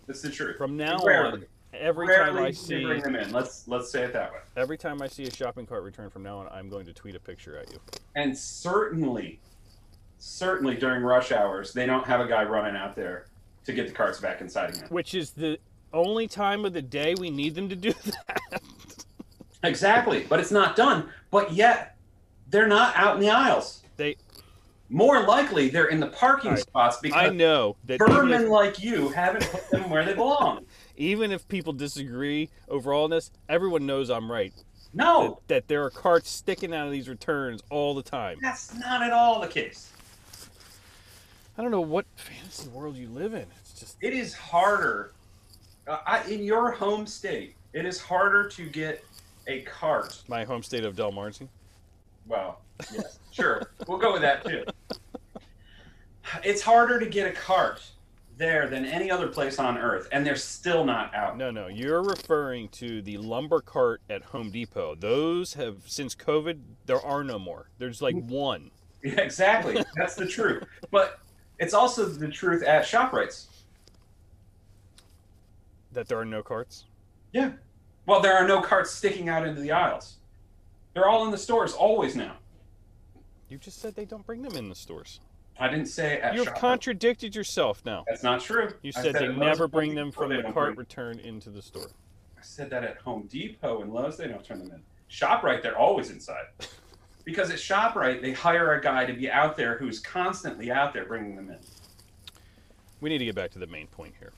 That's 0.08 0.22
the 0.22 0.30
truth. 0.30 0.58
From 0.58 0.78
now 0.78 0.98
Rarely. 1.04 1.34
on, 1.34 1.46
every 1.80 2.08
Rarely 2.08 2.32
time 2.34 2.44
I 2.46 2.52
see 2.52 2.84
bring 2.84 3.02
them 3.02 3.16
in. 3.16 3.32
Let's 3.32 3.68
let's 3.68 3.92
say 3.92 4.04
it 4.04 4.14
that 4.14 4.32
way. 4.32 4.40
Every 4.56 4.78
time 4.78 5.02
I 5.02 5.08
see 5.08 5.24
a 5.24 5.32
shopping 5.32 5.66
cart 5.66 5.84
return 5.84 6.10
from 6.10 6.24
now 6.24 6.40
on, 6.40 6.48
I'm 6.50 6.70
going 6.70 6.86
to 6.86 6.94
tweet 6.94 7.16
a 7.16 7.20
picture 7.20 7.58
at 7.58 7.72
you. 7.72 7.80
And 8.16 8.38
certainly, 8.38 9.40
certainly 10.20 10.76
during 10.76 11.04
rush 11.04 11.32
hours, 11.32 11.74
they 11.74 11.86
don't 11.86 12.06
have 12.06 12.20
a 12.22 12.28
guy 12.28 12.44
running 12.44 12.76
out 12.76 12.96
there 12.96 13.26
to 13.66 13.74
get 13.74 13.88
the 13.88 13.94
carts 13.94 14.20
back 14.20 14.42
inside 14.42 14.72
again. 14.72 14.88
Which 14.90 15.14
is 15.14 15.32
the 15.32 15.60
only 15.94 16.28
time 16.28 16.66
of 16.66 16.74
the 16.74 16.82
day 16.82 17.16
we 17.16 17.30
need 17.30 17.56
them 17.56 17.70
to 17.70 17.76
do 17.76 17.94
that. 18.06 18.62
Exactly, 19.64 20.26
but 20.30 20.40
it's 20.40 20.52
not 20.52 20.76
done. 20.76 21.10
But 21.32 21.52
yet, 21.52 21.98
they're 22.50 22.68
not 22.68 22.96
out 22.96 23.16
in 23.16 23.22
the 23.22 23.30
aisles. 23.30 23.84
They, 23.98 24.16
More 24.90 25.24
likely, 25.26 25.70
they're 25.70 25.88
in 25.88 26.00
the 26.00 26.08
parking 26.08 26.52
Right. 26.52 26.60
spots 26.60 27.00
I 27.14 27.30
know 27.30 27.76
that 27.86 28.00
if, 28.00 28.50
like 28.50 28.80
you 28.80 29.10
haven't 29.10 29.50
put 29.52 29.70
them 29.70 29.90
where 29.90 30.06
they 30.06 30.14
belong. 30.14 30.66
Even 30.98 31.32
if 31.32 31.48
people 31.48 31.74
disagree 31.74 32.50
overall 32.68 33.06
on 33.06 33.10
this, 33.12 33.32
everyone 33.48 33.86
knows 33.86 34.10
I'm 34.10 34.32
right. 34.32 34.54
No, 34.94 35.40
That, 35.48 35.48
that 35.48 35.68
there 35.68 35.84
are 35.84 35.90
carts 35.90 36.30
sticking 36.30 36.74
out 36.74 36.86
of 36.88 36.92
these 36.92 37.08
returns 37.10 37.62
all 37.70 37.94
the 37.94 38.02
time. 38.02 38.38
that's 38.42 38.74
not 38.76 39.02
at 39.04 39.12
all 39.12 39.40
the 39.42 39.48
case. 39.48 39.92
I 41.58 41.62
don't 41.62 41.72
know 41.72 41.82
what 41.82 42.06
fantasy 42.16 42.68
world 42.70 42.96
you 42.96 43.08
live 43.10 43.34
in. 43.34 43.46
It's 43.62 43.80
just 43.80 43.98
It 44.02 44.14
is 44.14 44.34
harder 44.34 45.12
uh, 45.88 46.00
I, 46.06 46.24
in 46.24 46.44
your 46.44 46.72
home 46.72 47.06
state. 47.08 47.56
It 47.74 47.86
is 47.86 48.00
harder 48.00 48.48
to 48.50 48.70
get 48.70 49.04
a 49.48 49.62
cart. 49.62 50.22
my 50.28 50.44
home 50.44 50.64
state 50.64 50.84
of 50.84 50.96
Del 50.96 51.12
Marcy. 51.12 51.48
Well, 52.28 52.60
yes, 52.94 53.20
sure, 53.32 53.72
we'll 53.88 53.98
go 53.98 54.14
with 54.14 54.22
that 54.22 54.46
too. 54.46 54.64
It's 56.44 56.62
harder 56.62 57.00
to 57.00 57.06
get 57.06 57.28
a 57.28 57.32
cart 57.32 57.82
there 58.38 58.68
than 58.68 58.86
any 58.86 59.10
other 59.10 59.28
place 59.28 59.60
on 59.60 59.78
earth, 59.78 60.08
and 60.12 60.26
they're 60.26 60.36
still 60.36 60.86
not 60.86 61.14
out. 61.14 61.38
No, 61.38 61.52
no, 61.52 61.68
you're 61.68 62.04
referring 62.04 62.70
to 62.70 63.02
the 63.02 63.18
lumber 63.18 63.62
cart 63.62 64.02
at 64.10 64.22
Home 64.24 64.52
Depot. 64.52 64.96
Those 64.96 65.56
have 65.56 65.78
since 65.86 66.16
COVID, 66.16 66.60
there 66.86 67.02
are 67.02 67.24
no 67.24 67.40
more. 67.40 67.70
There's 67.78 68.02
like 68.02 68.16
one. 68.28 68.72
Yeah, 69.04 69.22
exactly. 69.22 69.84
That's 69.96 70.16
the 70.16 70.28
truth. 70.28 70.64
But 70.92 71.20
It's 71.60 71.74
also 71.74 72.06
the 72.06 72.28
truth 72.28 72.64
at 72.64 72.84
ShopRites. 72.86 73.46
That 75.94 76.08
there 76.08 76.20
are 76.20 76.26
no 76.26 76.44
carts. 76.44 76.86
Yeah. 77.32 77.52
Well, 78.06 78.22
there 78.22 78.36
are 78.38 78.48
no 78.48 78.62
carts 78.62 78.92
sticking 78.92 79.30
out 79.30 79.46
into 79.48 79.62
the 79.62 79.72
aisles. 79.72 80.18
They're 80.94 81.08
all 81.08 81.26
in 81.26 81.32
the 81.32 81.38
stores 81.38 81.74
always 81.74 82.16
now. 82.16 82.36
You 83.50 83.58
just 83.58 83.80
said 83.80 83.96
they 83.96 84.06
don't 84.06 84.26
bring 84.26 84.42
them 84.42 84.56
in 84.56 84.70
the 84.70 84.76
stores. 84.76 85.20
I 85.60 85.68
didn't 85.68 85.88
say 85.88 86.20
at 86.22 86.36
You've 86.36 86.48
ShopRite. 86.48 86.56
contradicted 86.60 87.36
yourself 87.36 87.84
now. 87.86 88.04
That's 88.08 88.24
not 88.24 88.42
true. 88.42 88.70
You 88.82 88.92
I 88.96 89.02
said 89.02 89.16
they 89.16 89.28
never 89.28 89.68
bring 89.68 89.96
them 89.96 90.12
from 90.12 90.30
the 90.30 90.44
cart 90.44 90.76
bring- 90.76 90.78
return 90.78 91.20
into 91.20 91.50
the 91.50 91.62
store. 91.62 91.88
I 92.38 92.42
said 92.42 92.70
that 92.70 92.84
at 92.84 92.98
Home 92.98 93.28
Depot 93.28 93.82
and 93.82 93.92
Lowe's, 93.92 94.18
they 94.18 94.28
don't 94.28 94.44
turn 94.44 94.60
them 94.60 94.72
in. 94.72 94.82
ShopRite, 95.10 95.64
they're 95.64 95.78
always 95.78 96.10
inside. 96.10 96.46
Because 97.26 97.50
at 97.52 97.58
ShopRite, 97.58 98.22
they 98.22 98.32
hire 98.32 98.76
a 98.76 98.82
guy 98.82 99.06
to 99.06 99.12
be 99.12 99.30
out 99.30 99.58
there 99.58 99.78
who's 99.78 100.00
constantly 100.00 100.72
out 100.72 100.94
there 100.94 101.04
bringing 101.04 101.36
them 101.36 101.50
in. 101.50 101.58
We 103.02 103.10
need 103.10 103.18
to 103.18 103.26
get 103.26 103.36
back 103.36 103.52
to 103.52 103.60
the 103.60 103.68
main 103.68 103.88
point 103.88 104.14
here. 104.18 104.32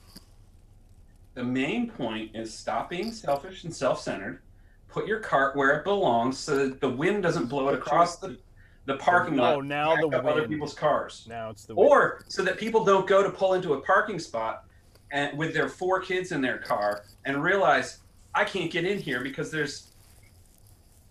The 1.34 1.44
main 1.44 1.88
point 1.88 2.34
is 2.34 2.52
stop 2.52 2.90
being 2.90 3.12
selfish 3.12 3.62
and 3.62 3.72
self-centered. 3.72 4.40
Put 4.88 5.06
your 5.06 5.20
cart 5.20 5.54
where 5.54 5.78
it 5.78 5.84
belongs 5.84 6.36
so 6.36 6.56
that 6.66 6.80
the 6.80 6.90
wind 6.90 7.22
doesn't 7.22 7.46
blow 7.46 7.68
it 7.68 7.74
across 7.76 8.16
the, 8.16 8.36
the 8.86 8.96
parking 8.96 9.38
oh, 9.38 9.42
lot. 9.42 9.54
Oh, 9.56 9.60
now 9.60 9.96
the 9.96 10.08
up 10.16 10.24
other 10.24 10.48
people's 10.48 10.74
cars. 10.74 11.26
Now 11.28 11.50
it's 11.50 11.64
the 11.64 11.74
Or 11.74 12.24
so 12.28 12.42
that 12.42 12.58
people 12.58 12.84
don't 12.84 13.06
go 13.06 13.22
to 13.22 13.30
pull 13.30 13.54
into 13.54 13.74
a 13.74 13.80
parking 13.80 14.18
spot 14.18 14.64
and 15.12 15.36
with 15.36 15.54
their 15.54 15.68
four 15.68 16.00
kids 16.00 16.32
in 16.32 16.40
their 16.40 16.58
car 16.58 17.04
and 17.24 17.42
realize 17.42 17.98
I 18.34 18.44
can't 18.44 18.70
get 18.70 18.84
in 18.84 18.98
here 18.98 19.22
because 19.22 19.50
there's 19.50 19.90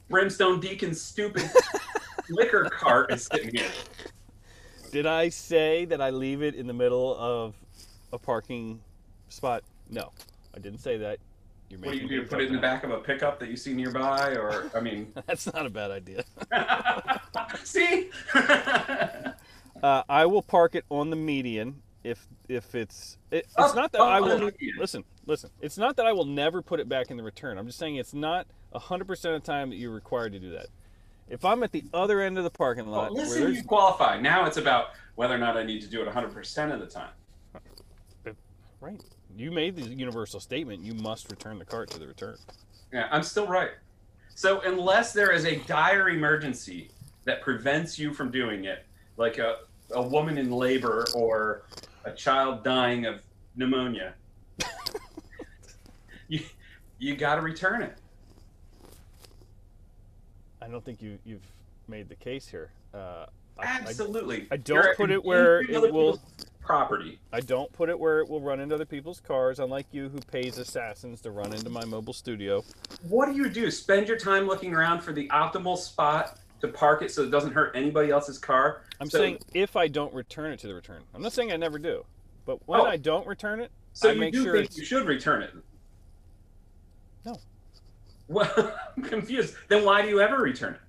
Brimstone 0.10 0.60
Deacon's 0.60 1.02
stupid 1.02 1.50
liquor 2.30 2.70
cart 2.72 3.12
is 3.14 3.26
sitting 3.26 3.56
here. 3.56 3.70
Did 4.92 5.06
I 5.06 5.30
say 5.30 5.86
that 5.86 6.02
I 6.02 6.10
leave 6.10 6.42
it 6.42 6.56
in 6.56 6.66
the 6.66 6.74
middle 6.74 7.16
of 7.18 7.56
a 8.12 8.18
parking 8.18 8.82
spot? 9.28 9.64
No, 9.90 10.12
I 10.56 10.60
didn't 10.60 10.80
say 10.80 10.98
that. 10.98 11.20
You're 11.70 11.80
What 11.80 11.92
do 11.92 11.98
you 11.98 12.08
do? 12.08 12.24
Put 12.26 12.42
it 12.42 12.48
in 12.48 12.54
the 12.54 12.62
back 12.62 12.84
of 12.84 12.92
a 12.92 13.00
pickup 13.00 13.40
that 13.40 13.50
you 13.50 13.56
see 13.56 13.74
nearby, 13.74 14.32
or 14.32 14.72
I 14.76 14.80
mean. 14.80 15.14
That's 15.28 15.52
not 15.54 15.66
a 15.66 15.70
bad 15.70 15.92
idea. 15.92 16.24
see? 17.64 18.10
Uh, 19.82 20.04
I 20.10 20.26
will 20.26 20.42
park 20.42 20.76
it 20.76 20.84
on 20.90 21.10
the 21.10 21.16
median 21.16 21.82
if 22.04 22.28
if 22.48 22.76
it's 22.76 23.18
it, 23.32 23.46
it's 23.46 23.58
Up- 23.58 23.76
not 23.76 23.92
that 23.94 24.02
up 24.02 24.08
I 24.08 24.20
will 24.20 24.52
listen 24.78 25.04
listen. 25.26 25.50
It's 25.62 25.78
not 25.78 25.96
that 25.98 26.06
I 26.06 26.12
will 26.12 26.26
never 26.26 26.62
put 26.62 26.80
it 26.80 26.90
back 26.90 27.12
in 27.12 27.18
the 27.18 27.24
return. 27.24 27.58
I'm 27.58 27.66
just 27.66 27.80
saying 27.80 27.96
it's 27.96 28.14
not 28.14 28.48
hundred 28.74 29.06
percent 29.06 29.36
of 29.36 29.42
the 29.42 29.50
time 29.50 29.70
that 29.70 29.78
you're 29.78 29.94
required 29.94 30.34
to 30.34 30.40
do 30.40 30.52
that. 30.52 30.68
If 31.30 31.46
I'm 31.46 31.64
at 31.64 31.72
the 31.72 31.84
other 31.94 32.22
end 32.22 32.38
of 32.38 32.44
the 32.44 32.50
parking 32.50 32.88
lot, 32.88 33.14
Well, 33.14 33.24
listen, 33.24 33.54
you 33.54 33.64
qualify. 33.64 34.20
Now 34.20 34.46
it's 34.46 34.58
about 34.58 34.90
whether 35.16 35.36
or 35.36 35.38
not 35.38 35.58
I 35.58 35.64
need 35.64 35.82
to 35.82 35.88
do 35.88 36.02
it 36.02 36.08
100% 36.08 36.74
of 36.74 36.80
the 36.80 36.88
time. 36.88 37.12
right, 38.82 39.04
you 39.38 39.52
made 39.52 39.76
the 39.76 39.84
universal 39.84 40.40
statement. 40.40 40.84
You 40.84 40.94
must 40.94 41.30
return 41.30 41.60
the 41.60 41.66
cart 41.66 41.90
to 41.92 42.00
the 42.00 42.08
return. 42.08 42.38
Yeah, 42.92 43.08
I'm 43.12 43.24
still 43.24 43.48
right. 43.48 43.72
So 44.36 44.62
unless 44.62 45.14
there 45.14 45.32
is 45.32 45.46
a 45.46 45.58
dire 45.68 46.10
emergency 46.10 46.90
that 47.26 47.42
prevents 47.42 48.00
you 48.00 48.14
from 48.14 48.32
doing 48.32 48.66
it, 48.66 48.86
like 49.18 49.38
a, 49.38 49.58
a 49.92 50.02
woman 50.02 50.38
in 50.38 50.50
labor 50.52 51.06
or 51.14 51.64
a 52.06 52.12
child 52.12 52.64
dying 52.64 53.06
of 53.06 53.22
pneumonia, 53.56 54.14
you 56.28 56.42
you 57.00 57.16
got 57.16 57.36
to 57.36 57.42
return 57.42 57.82
it. 57.82 57.98
I 60.62 60.68
don't 60.68 60.84
think 60.84 61.02
you 61.02 61.18
you've 61.26 61.46
made 61.88 62.10
the 62.10 62.16
case 62.16 62.48
here. 62.48 62.72
Uh, 62.94 63.26
I, 63.58 63.62
I, 63.62 63.66
Absolutely. 63.66 64.48
I 64.52 64.58
don't 64.58 64.84
You're 64.84 64.96
put 64.96 65.12
it 65.12 65.24
where 65.24 65.62
it 65.62 65.94
will- 65.94 66.20
property. 66.80 67.18
I 67.34 67.40
don't 67.40 67.72
put 67.74 67.90
it 67.90 68.00
where 68.00 68.20
it 68.20 68.30
will 68.30 68.42
run 68.42 68.60
into 68.60 68.76
other 68.76 68.86
people's 68.86 69.20
cars. 69.20 69.58
Unlike 69.58 69.88
you, 69.92 70.08
who 70.08 70.20
pays 70.20 70.60
assassins 70.60 71.20
to 71.22 71.32
run 71.32 71.52
into 71.52 71.68
my 71.72 71.84
mobile 71.84 72.14
studio. 72.14 72.64
What 73.08 73.26
do 73.26 73.32
you 73.34 73.50
do? 73.50 73.72
Spend 73.72 74.08
your 74.08 74.18
time 74.20 74.46
looking 74.46 74.76
around 74.76 75.02
for 75.02 75.12
the 75.12 75.28
optimal 75.30 75.80
spot 75.80 76.38
to 76.62 76.68
park 76.68 77.02
it 77.02 77.10
so 77.10 77.24
it 77.24 77.32
doesn't 77.32 77.54
hurt 77.54 77.76
anybody 77.76 78.12
else's 78.12 78.38
car. 78.38 78.84
I'm 79.02 79.10
So- 79.10 79.18
saying 79.18 79.40
if 79.56 79.76
I 79.76 79.88
don't 79.88 80.14
return 80.14 80.52
it 80.52 80.60
to 80.60 80.68
the 80.68 80.76
return. 80.76 81.02
I'm 81.16 81.24
not 81.24 81.34
saying 81.34 81.52
I 81.52 81.58
never 81.58 81.80
do, 81.80 82.06
but 82.46 82.60
when 82.68 82.82
Oh. 82.82 82.86
I 82.86 82.98
don't 82.98 83.26
return 83.26 83.60
it, 83.62 83.72
So 83.94 84.10
I 84.10 84.12
you 84.12 84.20
make 84.20 84.34
do 84.34 84.44
sure 84.44 84.54
think 84.54 84.68
it's 84.68 84.78
you 84.78 84.86
should 84.86 85.08
return 85.08 85.42
it? 85.42 85.52
No. 87.26 87.36
Well, 88.28 88.78
I'm 88.96 89.02
confused. 89.02 89.56
Then 89.70 89.84
why 89.84 90.04
do 90.04 90.08
you 90.10 90.22
ever 90.22 90.38
return 90.38 90.76
it? 90.76 90.82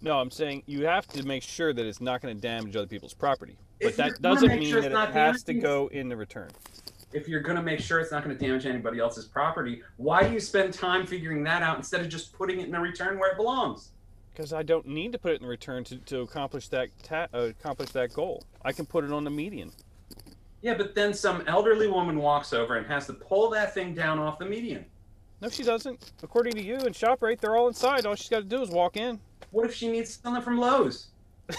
No. 0.00 0.18
I'm 0.18 0.30
saying 0.30 0.62
you 0.66 0.86
have 0.86 1.06
to 1.08 1.22
make 1.24 1.42
sure 1.42 1.72
that 1.72 1.84
it's 1.84 2.00
not 2.00 2.20
going 2.20 2.34
to 2.34 2.40
damage 2.40 2.76
other 2.76 2.86
people's 2.86 3.14
property. 3.14 3.56
But 3.80 3.96
that 3.96 4.22
doesn't 4.22 4.48
mean 4.48 4.68
sure 4.68 4.80
that 4.80 4.92
it 4.92 5.12
has 5.14 5.42
to 5.44 5.54
go 5.54 5.88
in 5.88 6.08
the 6.08 6.16
return. 6.16 6.50
If 7.12 7.28
you're 7.28 7.40
going 7.40 7.56
to 7.56 7.62
make 7.62 7.80
sure 7.80 8.00
it's 8.00 8.10
not 8.10 8.24
going 8.24 8.36
to 8.36 8.44
damage 8.44 8.66
anybody 8.66 8.98
else's 8.98 9.26
property, 9.26 9.82
why 9.98 10.26
do 10.26 10.32
you 10.32 10.40
spend 10.40 10.74
time 10.74 11.06
figuring 11.06 11.44
that 11.44 11.62
out 11.62 11.76
instead 11.76 12.00
of 12.00 12.08
just 12.08 12.32
putting 12.32 12.60
it 12.60 12.66
in 12.66 12.72
the 12.72 12.80
return 12.80 13.18
where 13.18 13.30
it 13.30 13.36
belongs? 13.36 13.90
Because 14.32 14.52
I 14.52 14.64
don't 14.64 14.86
need 14.86 15.12
to 15.12 15.18
put 15.18 15.32
it 15.32 15.36
in 15.36 15.42
the 15.42 15.48
return 15.48 15.84
to, 15.84 15.96
to 15.96 16.20
accomplish 16.22 16.68
that 16.68 16.88
ta- 17.04 17.28
uh, 17.32 17.50
accomplish 17.50 17.90
that 17.90 18.12
goal. 18.12 18.42
I 18.64 18.72
can 18.72 18.84
put 18.84 19.04
it 19.04 19.12
on 19.12 19.22
the 19.22 19.30
median. 19.30 19.70
Yeah, 20.60 20.74
but 20.74 20.94
then 20.94 21.14
some 21.14 21.44
elderly 21.46 21.88
woman 21.88 22.18
walks 22.18 22.52
over 22.52 22.76
and 22.76 22.86
has 22.86 23.06
to 23.06 23.12
pull 23.12 23.50
that 23.50 23.74
thing 23.74 23.94
down 23.94 24.18
off 24.18 24.38
the 24.38 24.46
median. 24.46 24.84
No, 25.40 25.50
she 25.50 25.62
doesn't. 25.62 26.12
According 26.22 26.54
to 26.54 26.62
you 26.62 26.76
and 26.76 26.94
ShopRite, 26.94 27.38
they're 27.38 27.54
all 27.54 27.68
inside. 27.68 28.06
All 28.06 28.14
she's 28.14 28.30
got 28.30 28.38
to 28.38 28.44
do 28.44 28.62
is 28.62 28.70
walk 28.70 28.96
in. 28.96 29.20
What 29.50 29.66
if 29.66 29.74
she 29.74 29.88
needs 29.88 30.18
something 30.22 30.42
from 30.42 30.58
Lowe's? 30.58 31.08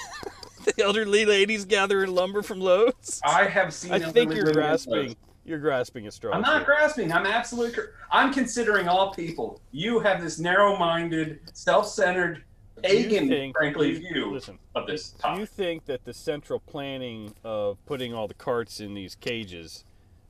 The 0.65 0.83
elderly 0.83 1.25
ladies 1.27 1.63
gathering 1.63 2.15
lumber 2.15 2.41
from 2.41 2.59
Lowe's. 2.59 3.21
I 3.23 3.43
have 3.45 3.71
seen. 3.71 3.91
I 3.91 3.99
think 3.99 4.33
you're 4.33 4.45
women 4.45 4.63
at 4.63 4.69
Lowe's. 4.71 4.85
grasping. 4.87 5.15
You're 5.45 5.59
grasping 5.59 6.07
at 6.07 6.13
straws. 6.13 6.33
I'm 6.33 6.41
not 6.41 6.55
here. 6.57 6.65
grasping. 6.65 7.11
I'm 7.13 7.27
absolutely. 7.27 7.83
I'm 8.11 8.33
considering 8.33 8.87
all 8.87 9.13
people. 9.13 9.61
You 9.71 9.99
have 9.99 10.23
this 10.23 10.39
narrow-minded, 10.39 11.39
self-centered, 11.53 12.43
pagan, 12.81 13.27
think- 13.29 13.55
frankly, 13.55 13.91
you- 13.91 13.99
view 13.99 14.31
Listen, 14.33 14.57
of 14.73 14.87
this 14.87 15.11
do 15.11 15.19
topic. 15.21 15.39
you 15.41 15.45
think 15.45 15.85
that 15.85 16.03
the 16.03 16.13
central 16.15 16.59
planning 16.59 17.35
of 17.43 17.77
putting 17.85 18.15
all 18.15 18.27
the 18.27 18.33
carts 18.33 18.79
in 18.79 18.95
these 18.95 19.13
cages 19.13 19.85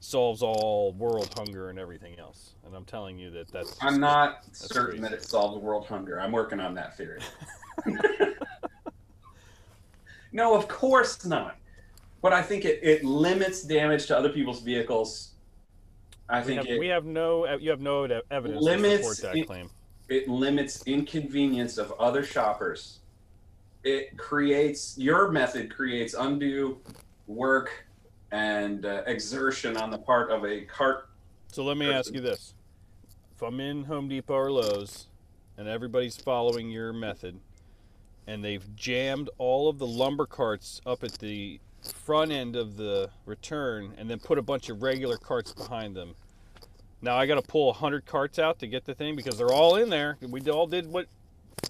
solves 0.06 0.42
all 0.44 0.94
world 0.94 1.34
hunger 1.36 1.70
and 1.70 1.80
everything 1.80 2.18
else? 2.20 2.54
And 2.66 2.76
I'm 2.76 2.86
telling 2.86 3.18
you 3.18 3.32
that 3.32 3.52
that's. 3.52 3.76
I'm 3.82 4.00
not 4.00 4.44
That's 4.46 4.70
certain 4.70 5.00
crazy. 5.00 5.02
that 5.04 5.14
it 5.14 5.24
solves 5.24 5.58
world 5.62 5.86
hunger. 5.88 6.20
I'm 6.22 6.32
working 6.32 6.60
on 6.60 6.74
that 6.76 6.96
theory. 6.96 7.20
no, 10.32 10.56
of 10.56 10.68
course 10.68 11.26
not. 11.26 11.58
But 12.22 12.34
I 12.34 12.42
think 12.42 12.66
it, 12.66 12.80
it 12.82 13.04
limits 13.04 13.64
damage 13.64 14.08
to 14.08 14.18
other 14.18 14.30
people's 14.30 14.62
vehicles. 14.62 15.32
I 16.28 16.40
We 16.40 16.46
think 16.46 16.58
have, 16.58 16.68
it, 16.68 16.80
we 16.80 16.88
have 16.88 17.06
no. 17.06 17.46
Uh, 17.46 17.58
you 17.60 17.70
have 17.70 17.82
no 17.82 18.04
ev- 18.04 18.22
evidence 18.32 18.60
to 18.60 18.66
Limits 18.66 19.18
support 19.18 19.34
that 19.34 19.40
it- 19.40 19.48
claim. 19.48 19.70
it 20.10 20.28
limits 20.28 20.84
inconvenience 20.88 21.78
of 21.78 21.92
other 22.00 22.24
shoppers. 22.24 23.00
It 23.84 24.18
creates 24.18 24.98
your 24.98 25.32
method 25.32 25.72
creates 25.74 26.16
undue 26.16 26.80
work 27.28 27.86
and 28.32 28.86
uh, 28.86 29.04
exertion 29.08 29.78
on 29.78 29.90
the 29.90 29.98
part 29.98 30.32
of 30.32 30.46
a 30.46 30.62
cart. 30.62 31.10
So 31.52 31.64
let 31.64 31.78
me 31.78 31.92
ask 31.92 32.14
you 32.14 32.22
this: 32.22 32.54
If 33.36 33.42
I'm 33.42 33.60
in 33.60 33.84
Home 33.86 34.08
Depot 34.08 34.34
or 34.34 34.52
Lowe's, 34.52 35.08
and 35.58 35.68
everybody's 35.68 36.18
following 36.18 36.70
your 36.70 36.94
method, 36.94 37.40
and 38.28 38.44
they've 38.44 38.76
jammed 38.76 39.30
all 39.38 39.70
of 39.70 39.80
the 39.80 39.88
lumber 39.88 40.26
carts 40.26 40.82
up 40.86 41.04
at 41.04 41.14
the 41.20 41.60
front 41.82 42.32
end 42.32 42.56
of 42.56 42.78
the 42.78 43.10
return, 43.26 43.94
and 43.98 44.10
then 44.10 44.20
put 44.20 44.38
a 44.38 44.42
bunch 44.42 44.70
of 44.70 44.82
regular 44.82 45.18
carts 45.18 45.54
behind 45.54 45.96
them. 45.96 46.16
Now 47.02 47.18
I 47.18 47.26
got 47.26 47.36
to 47.36 47.42
pull 47.42 47.72
hundred 47.74 48.06
carts 48.06 48.40
out 48.40 48.60
to 48.60 48.68
get 48.68 48.86
the 48.86 48.96
thing 48.96 49.16
because 49.16 49.38
they're 49.38 49.54
all 49.54 49.76
in 49.76 49.90
there. 49.90 50.18
We 50.22 50.42
all 50.50 50.68
did 50.68 50.92
what 50.92 51.08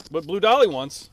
what 0.09 0.25
Blue 0.25 0.39
Dolly 0.39 0.67
wants. 0.67 1.09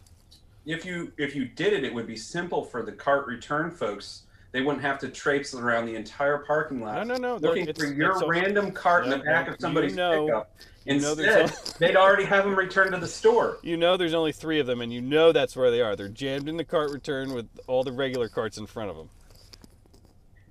If 0.64 0.84
you 0.84 1.12
if 1.18 1.34
you 1.34 1.46
did 1.46 1.72
it, 1.72 1.84
it 1.84 1.92
would 1.92 2.06
be 2.06 2.16
simple 2.16 2.64
for 2.64 2.82
the 2.82 2.92
cart 2.92 3.26
return 3.26 3.70
folks. 3.70 4.22
They 4.52 4.60
wouldn't 4.60 4.84
have 4.84 4.98
to 5.00 5.08
traipse 5.08 5.54
around 5.54 5.86
the 5.86 5.94
entire 5.96 6.38
parking 6.38 6.80
lot 6.80 7.06
No, 7.06 7.14
no, 7.16 7.36
no. 7.38 7.48
looking 7.48 7.72
for 7.72 7.86
your 7.86 8.26
random 8.28 8.70
cart 8.70 9.04
in 9.04 9.10
the 9.10 9.18
back 9.18 9.46
no, 9.46 9.54
of 9.54 9.60
somebody's 9.60 9.92
you 9.92 9.96
know- 9.96 10.26
pickup. 10.26 10.50
you 10.84 11.00
know 11.00 11.12
Instead, 11.12 11.48
they'd 11.78 11.96
already 11.96 12.24
have 12.24 12.44
them 12.44 12.54
returned 12.54 12.92
to 12.92 12.98
the 13.00 13.08
store. 13.08 13.58
You 13.62 13.76
know 13.78 13.96
there's 13.96 14.12
only 14.14 14.32
three 14.32 14.60
of 14.60 14.66
them, 14.66 14.82
and 14.82 14.92
you 14.92 15.00
know 15.00 15.32
that's 15.32 15.56
where 15.56 15.70
they 15.70 15.80
are. 15.80 15.96
They're 15.96 16.08
jammed 16.08 16.48
in 16.48 16.56
the 16.58 16.64
cart 16.64 16.90
return 16.90 17.32
with 17.32 17.48
all 17.66 17.82
the 17.82 17.92
regular 17.92 18.28
carts 18.28 18.58
in 18.58 18.66
front 18.66 18.90
of 18.90 18.96
them. 18.96 19.08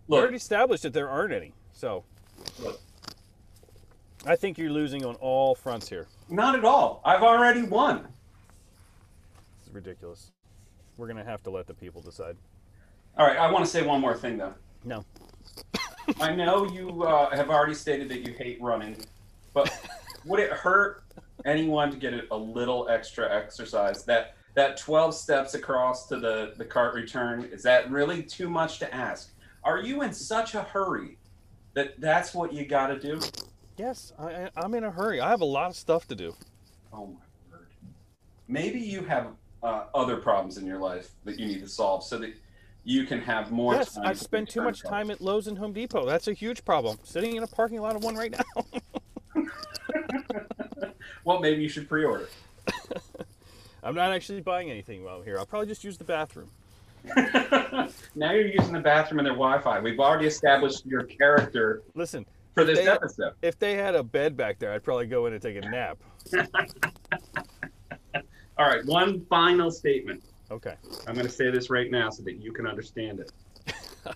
We 0.07 0.15
Look, 0.15 0.21
already 0.23 0.37
established 0.37 0.83
that 0.83 0.93
there 0.93 1.07
aren't 1.09 1.31
any. 1.33 1.53
So 1.73 2.03
look, 2.59 2.79
I 4.25 4.35
think 4.35 4.57
you're 4.57 4.71
losing 4.71 5.05
on 5.05 5.13
all 5.15 5.53
fronts 5.53 5.87
here. 5.89 6.07
not 6.27 6.55
at 6.57 6.65
all. 6.65 7.01
I've 7.05 7.21
already 7.23 7.61
won. 7.63 8.07
It's 9.63 9.71
ridiculous. 9.73 10.31
We're 10.97 11.07
gonna 11.07 11.23
have 11.23 11.43
to 11.43 11.51
let 11.51 11.67
the 11.67 11.73
people 11.75 12.01
decide. 12.01 12.35
All 13.17 13.25
right, 13.25 13.37
I 13.37 13.51
want 13.51 13.65
to 13.65 13.69
say 13.71 13.85
one 13.85 14.01
more 14.01 14.15
thing 14.15 14.37
though. 14.37 14.53
No. 14.83 15.05
I 16.19 16.33
know 16.33 16.65
you 16.65 17.03
uh, 17.03 17.35
have 17.35 17.49
already 17.49 17.73
stated 17.73 18.09
that 18.09 18.27
you 18.27 18.33
hate 18.33 18.61
running, 18.61 18.97
but 19.53 19.71
would 20.25 20.39
it 20.39 20.51
hurt 20.51 21.03
anyone 21.45 21.91
to 21.91 21.97
get 21.97 22.13
a, 22.31 22.35
little 22.35 22.87
extra 22.89 23.33
exercise? 23.33 24.03
That 24.05 24.35
that 24.53 24.77
12 24.77 25.15
steps 25.15 25.53
across 25.53 26.07
to 26.07 26.19
the, 26.19 26.53
the 26.57 26.65
cart 26.65 26.93
return, 26.93 27.43
is 27.53 27.63
that 27.63 27.89
really 27.89 28.21
too 28.21 28.49
much 28.49 28.79
to 28.79 28.93
ask? 28.93 29.33
Are 29.63 29.79
you 29.79 30.01
in 30.01 30.11
such 30.11 30.55
a 30.55 30.63
hurry 30.63 31.17
that 31.73 31.99
that's 32.01 32.33
what 32.33 32.51
you 32.51 32.65
got 32.65 32.87
to 32.87 32.99
do? 32.99 33.21
Yes, 33.77 34.11
I- 34.19 34.49
I'm 34.57 34.73
in 34.73 34.83
a 34.83 34.91
hurry. 34.91 35.21
I 35.21 35.29
have 35.29 35.39
a 35.41 35.45
lot 35.45 35.69
of 35.69 35.75
stuff 35.75 36.07
to 36.09 36.15
do. 36.15 36.35
Oh 36.91 37.07
my 37.07 37.19
word. 37.49 37.67
Maybe 38.49 38.79
you 38.79 39.03
have 39.05 39.27
uh, 39.63 39.85
other 39.93 40.17
problems 40.17 40.57
in 40.57 40.65
your 40.65 40.79
life 40.79 41.11
that 41.23 41.39
you 41.39 41.45
need 41.45 41.61
to 41.61 41.69
solve 41.69 42.03
so 42.03 42.17
that 42.17 42.33
you 42.83 43.05
can 43.05 43.21
have 43.21 43.51
more 43.51 43.75
yes, 43.75 43.95
time. 43.95 44.05
I 44.07 44.13
to 44.13 44.19
spend 44.19 44.49
too 44.49 44.61
much 44.61 44.81
time 44.83 45.11
at 45.11 45.21
Lowe's 45.21 45.47
and 45.47 45.57
Home 45.57 45.73
Depot. 45.73 46.05
That's 46.05 46.27
a 46.27 46.33
huge 46.33 46.65
problem. 46.65 46.97
Sitting 47.03 47.35
in 47.35 47.43
a 47.43 47.47
parking 47.47 47.81
lot 47.81 47.95
of 47.95 48.03
one 48.03 48.15
right 48.15 48.31
now. 48.31 48.65
Well, 51.23 51.39
maybe 51.39 51.61
you 51.61 51.69
should 51.69 51.87
pre-order. 51.87 52.27
I'm 53.83 53.95
not 53.95 54.11
actually 54.11 54.41
buying 54.41 54.69
anything 54.69 55.03
while 55.03 55.17
I'm 55.17 55.23
here. 55.23 55.37
I'll 55.37 55.45
probably 55.45 55.67
just 55.67 55.83
use 55.83 55.97
the 55.97 56.03
bathroom. 56.03 56.49
now 58.15 58.31
you're 58.31 58.47
using 58.47 58.73
the 58.73 58.81
bathroom 58.81 59.19
and 59.19 59.25
their 59.25 59.33
Wi-Fi. 59.33 59.79
We've 59.79 59.99
already 59.99 60.27
established 60.27 60.85
your 60.85 61.03
character 61.03 61.81
Listen, 61.95 62.25
for 62.53 62.63
this 62.63 62.79
They- 62.79 62.87
episode. 62.87 63.33
if 63.41 63.57
they 63.57 63.75
had 63.75 63.95
a 63.95 64.03
bed 64.03 64.37
back 64.37 64.59
there, 64.59 64.73
I'd 64.73 64.83
probably 64.83 65.07
go 65.07 65.25
in 65.25 65.33
and 65.33 65.41
take 65.41 65.57
a 65.57 65.61
nap. 65.61 65.97
All 68.57 68.67
right, 68.67 68.85
one 68.85 69.25
final 69.25 69.71
statement. 69.71 70.23
Okay. 70.51 70.75
I'm 71.07 71.13
going 71.15 71.25
to 71.25 71.31
say 71.31 71.49
this 71.49 71.69
right 71.69 71.89
now 71.89 72.09
so 72.09 72.23
that 72.23 72.41
you 72.41 72.51
can 72.51 72.67
understand 72.67 73.21
it. 73.21 73.31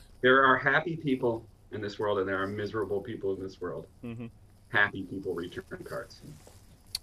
there 0.22 0.44
are 0.44 0.58
happy 0.58 0.98
people 0.98 1.46
in 1.72 1.82
this 1.82 1.98
world, 1.98 2.20
and 2.20 2.28
there 2.28 2.42
are 2.42 2.48
miserable 2.48 3.00
people 3.02 3.34
in 3.36 3.42
this 3.42 3.62
world. 3.62 3.88
hmm 4.02 4.26
Happy 4.70 5.04
people 5.04 5.34
return 5.34 5.64
cards. 5.86 6.20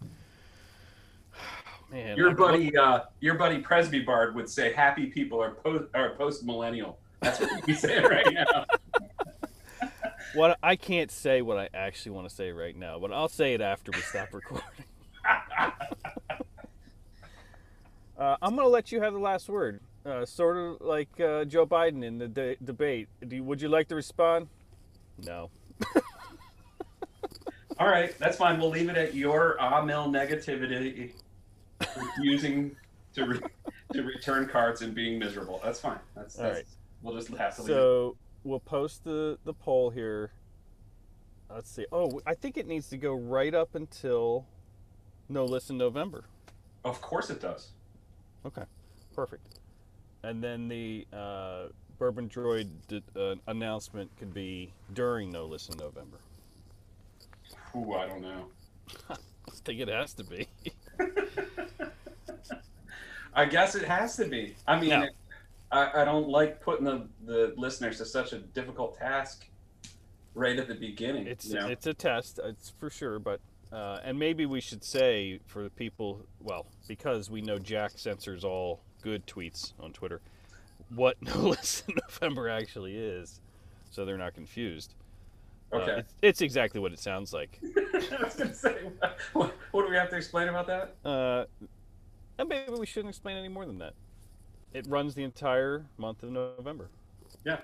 Man, 1.90 2.16
Your 2.16 2.30
I- 2.30 2.34
buddy, 2.34 2.76
uh, 2.76 3.00
your 3.20 3.34
buddy 3.34 3.58
Presby 3.58 4.00
Bard 4.00 4.34
would 4.34 4.48
say, 4.50 4.72
"Happy 4.72 5.06
people 5.06 5.42
are 5.42 5.52
post 5.52 5.84
are 5.94 6.10
post 6.16 6.44
millennial." 6.44 6.98
That's 7.20 7.40
what 7.40 7.64
he's 7.64 7.80
saying 7.80 8.04
right 8.04 8.26
now. 8.32 8.64
What 10.34 10.58
I 10.62 10.76
can't 10.76 11.10
say 11.10 11.42
what 11.42 11.58
I 11.58 11.68
actually 11.74 12.12
want 12.12 12.26
to 12.28 12.34
say 12.34 12.52
right 12.52 12.74
now, 12.74 12.98
but 12.98 13.12
I'll 13.12 13.28
say 13.28 13.52
it 13.52 13.60
after 13.60 13.90
we 13.92 14.00
stop 14.00 14.32
recording. 14.32 14.64
Uh, 18.22 18.36
I'm 18.40 18.54
going 18.54 18.64
to 18.64 18.70
let 18.70 18.92
you 18.92 19.00
have 19.00 19.14
the 19.14 19.18
last 19.18 19.48
word. 19.48 19.80
Uh, 20.06 20.24
sort 20.24 20.56
of 20.56 20.80
like 20.80 21.08
uh, 21.18 21.44
Joe 21.44 21.66
Biden 21.66 22.04
in 22.04 22.18
the 22.18 22.28
de- 22.28 22.56
debate. 22.62 23.08
Do 23.26 23.34
you, 23.34 23.42
would 23.42 23.60
you 23.60 23.68
like 23.68 23.88
to 23.88 23.96
respond? 23.96 24.46
No. 25.26 25.50
All 27.80 27.88
right, 27.88 28.16
that's 28.20 28.36
fine. 28.36 28.60
We'll 28.60 28.70
leave 28.70 28.88
it 28.88 28.96
at 28.96 29.16
your 29.16 29.56
ah 29.60 29.82
mill 29.82 30.06
negativity, 30.06 31.10
refusing 31.96 32.76
to 33.14 33.24
re- 33.24 33.40
to 33.92 34.02
return 34.04 34.46
cards 34.46 34.82
and 34.82 34.94
being 34.94 35.18
miserable. 35.18 35.60
That's 35.64 35.80
fine. 35.80 35.98
That's, 36.14 36.38
All 36.38 36.44
that's 36.44 36.56
right. 36.58 36.66
We'll 37.02 37.16
just 37.16 37.28
have 37.30 37.56
to 37.56 37.62
leave 37.62 37.70
it. 37.70 37.74
So 37.74 38.16
we'll 38.44 38.60
post 38.60 39.02
the, 39.02 39.36
the 39.44 39.52
poll 39.52 39.90
here. 39.90 40.30
Let's 41.52 41.70
see. 41.70 41.86
Oh, 41.90 42.20
I 42.24 42.34
think 42.34 42.56
it 42.56 42.68
needs 42.68 42.88
to 42.90 42.98
go 42.98 43.14
right 43.14 43.52
up 43.52 43.74
until 43.74 44.46
No 45.28 45.44
Listen 45.44 45.76
November. 45.76 46.26
Of 46.84 47.00
course 47.00 47.28
it 47.28 47.40
does. 47.40 47.72
Okay, 48.46 48.64
perfect. 49.14 49.58
And 50.22 50.42
then 50.42 50.68
the 50.68 51.06
uh, 51.12 51.66
Bourbon 51.98 52.28
Droid 52.28 52.68
d- 52.88 53.02
uh, 53.16 53.34
announcement 53.46 54.10
could 54.18 54.34
be 54.34 54.72
during 54.94 55.30
No 55.30 55.46
Listen 55.46 55.76
November. 55.78 56.18
Ooh, 57.76 57.94
I 57.94 58.06
don't 58.06 58.22
know. 58.22 58.46
I 59.10 59.16
think 59.64 59.80
it 59.80 59.88
has 59.88 60.12
to 60.14 60.24
be. 60.24 60.46
I 63.34 63.46
guess 63.46 63.74
it 63.74 63.84
has 63.84 64.16
to 64.16 64.26
be. 64.26 64.54
I 64.66 64.78
mean, 64.78 64.90
No. 64.90 65.06
I, 65.70 66.02
I 66.02 66.04
don't 66.04 66.28
like 66.28 66.60
putting 66.60 66.84
the, 66.84 67.08
the 67.24 67.54
listeners 67.56 67.98
to 67.98 68.04
such 68.04 68.32
a 68.32 68.38
difficult 68.38 68.98
task 68.98 69.46
right 70.34 70.58
at 70.58 70.68
the 70.68 70.74
beginning. 70.74 71.26
It's 71.26 71.46
you 71.46 71.54
know? 71.54 71.68
it's 71.68 71.86
a 71.86 71.94
test, 71.94 72.38
it's 72.44 72.70
for 72.78 72.90
sure. 72.90 73.18
But 73.18 73.40
uh, 73.72 74.00
and 74.04 74.18
maybe 74.18 74.46
we 74.46 74.60
should 74.60 74.84
say 74.84 75.40
for 75.46 75.62
the 75.62 75.70
people, 75.70 76.20
well, 76.40 76.66
because 76.88 77.30
we 77.30 77.40
know 77.42 77.58
Jack 77.58 77.92
censors 77.96 78.44
all 78.44 78.80
good 79.02 79.26
tweets 79.26 79.72
on 79.80 79.92
Twitter, 79.92 80.20
what 80.94 81.16
No 81.22 81.34
Listen 81.36 81.94
November 82.08 82.48
actually 82.48 82.96
is, 82.96 83.40
so 83.90 84.04
they're 84.04 84.18
not 84.18 84.34
confused. 84.34 84.94
Uh, 85.72 85.76
Okay. 85.76 85.92
it's, 86.00 86.14
it's 86.20 86.40
exactly 86.42 86.80
what 86.80 86.92
it 86.92 86.98
sounds 86.98 87.32
like. 87.32 87.58
I 87.86 88.22
was 88.22 88.34
gonna 88.34 88.52
say, 88.52 88.76
what, 89.32 89.54
what 89.70 89.84
do 89.84 89.90
we 89.90 89.96
have 89.96 90.10
to 90.10 90.16
explain 90.16 90.48
about 90.48 90.66
that? 90.66 90.94
Uh, 91.02 91.44
and 92.38 92.46
maybe 92.48 92.72
we 92.78 92.84
shouldn't 92.84 93.08
explain 93.08 93.38
any 93.38 93.48
more 93.48 93.64
than 93.64 93.78
that. 93.78 93.94
It 94.74 94.86
runs 94.88 95.14
the 95.14 95.22
entire 95.22 95.86
month 95.96 96.22
of 96.22 96.30
November. 96.30 96.90
Yeah, 97.44 97.60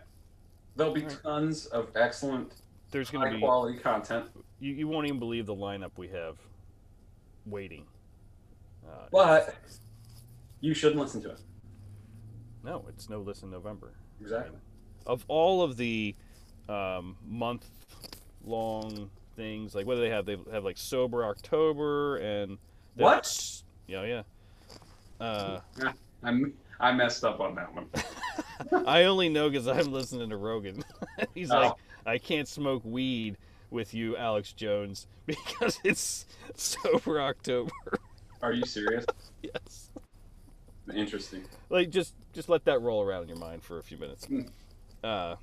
there'll 0.76 0.92
be 0.94 1.02
Alright. 1.02 1.22
tons 1.22 1.66
of 1.66 1.88
excellent, 1.96 2.54
There's 2.90 3.10
going 3.10 3.24
to 3.24 3.30
high 3.30 3.36
be 3.36 3.40
quality 3.42 3.78
content. 3.78 4.26
You, 4.60 4.72
you 4.72 4.88
won't 4.88 5.06
even 5.06 5.18
believe 5.18 5.46
the 5.46 5.54
lineup 5.54 5.92
we 5.96 6.08
have 6.08 6.36
waiting. 7.46 7.84
Uh, 8.86 9.06
But 9.10 9.54
you 10.60 10.74
shouldn't 10.74 11.00
listen 11.00 11.22
to 11.22 11.30
it. 11.30 11.40
no, 12.64 12.84
it's 12.88 13.08
no 13.08 13.20
listen 13.20 13.50
November. 13.50 13.92
Exactly. 14.20 14.58
Of 15.06 15.24
all 15.28 15.62
of 15.62 15.76
the 15.76 16.14
um, 16.68 17.16
month 17.26 17.66
long 18.44 19.10
things, 19.36 19.74
like 19.74 19.86
what 19.86 19.94
do 19.94 20.00
they 20.00 20.10
have? 20.10 20.26
They 20.26 20.36
have 20.52 20.64
like 20.64 20.76
sober 20.78 21.24
October 21.24 22.16
and 22.18 22.58
What? 22.96 23.62
Yeah, 23.86 24.04
yeah. 24.04 24.22
Uh, 25.20 25.60
I'm 26.22 26.52
I 26.80 26.92
messed 26.92 27.24
up 27.24 27.40
on 27.40 27.54
that 27.56 27.72
one. 27.74 27.88
I 28.86 29.04
only 29.04 29.28
know 29.28 29.48
because 29.50 29.66
I'm 29.66 29.92
listening 29.92 30.30
to 30.30 30.36
Rogan. 30.36 30.82
He's 31.34 31.50
Oh. 31.50 31.58
like, 31.60 31.72
I 32.06 32.18
can't 32.18 32.46
smoke 32.48 32.82
weed 32.84 33.36
with 33.70 33.94
you, 33.94 34.16
Alex 34.16 34.52
Jones, 34.52 35.06
because 35.26 35.78
it's 35.84 36.26
sober 36.54 37.20
October. 37.20 37.72
Are 38.42 38.52
you 38.52 38.64
serious? 38.64 39.04
yes. 39.42 39.90
Interesting. 40.94 41.44
Like, 41.68 41.90
just 41.90 42.14
just 42.32 42.48
let 42.48 42.64
that 42.64 42.80
roll 42.80 43.02
around 43.02 43.24
in 43.24 43.28
your 43.28 43.38
mind 43.38 43.62
for 43.62 43.78
a 43.78 43.82
few 43.82 43.98
minutes. 43.98 44.26
Mm. 44.26 44.48
Uh, 45.02 45.36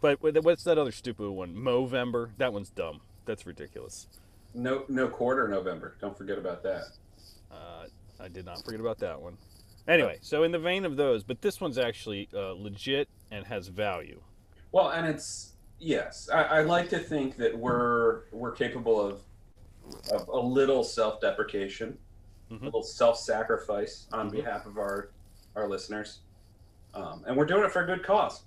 but 0.00 0.18
what's 0.22 0.64
that 0.64 0.78
other 0.78 0.92
stupid 0.92 1.28
one? 1.28 1.54
Movember. 1.54 2.30
That 2.38 2.52
one's 2.52 2.70
dumb. 2.70 3.00
That's 3.26 3.46
ridiculous. 3.46 4.06
No 4.54 4.84
no 4.88 5.08
quarter 5.08 5.46
November. 5.46 5.96
Don't 6.00 6.16
forget 6.16 6.38
about 6.38 6.62
that. 6.62 6.84
Uh, 7.50 7.86
I 8.18 8.28
did 8.28 8.44
not 8.44 8.64
forget 8.64 8.80
about 8.80 8.98
that 8.98 9.20
one. 9.20 9.36
Anyway, 9.86 10.18
so 10.22 10.42
in 10.42 10.52
the 10.52 10.58
vein 10.58 10.84
of 10.84 10.96
those, 10.96 11.24
but 11.24 11.42
this 11.42 11.60
one's 11.60 11.78
actually 11.78 12.28
uh, 12.34 12.52
legit 12.52 13.08
and 13.30 13.46
has 13.46 13.68
value. 13.68 14.20
Well, 14.72 14.90
and 14.90 15.06
it's 15.06 15.54
yes. 15.80 16.28
I, 16.32 16.42
I 16.42 16.60
like 16.62 16.88
to 16.90 16.98
think 16.98 17.36
that 17.38 17.56
we're 17.56 18.22
we're 18.32 18.52
capable 18.52 19.00
of 19.00 19.22
of 20.12 20.28
a 20.28 20.38
little 20.38 20.84
self 20.84 21.20
deprecation, 21.20 21.98
Mhm. 22.50 22.62
a 22.62 22.64
little 22.66 22.82
self 22.82 23.18
sacrifice 23.18 24.06
on 24.12 24.28
Mhm. 24.28 24.32
behalf 24.32 24.66
of 24.66 24.76
our 24.78 25.10
our 25.56 25.68
listeners, 25.68 26.20
um, 26.94 27.24
and 27.26 27.36
we're 27.36 27.46
doing 27.46 27.64
it 27.64 27.72
for 27.72 27.82
a 27.82 27.86
good 27.86 28.04
cause. 28.04 28.42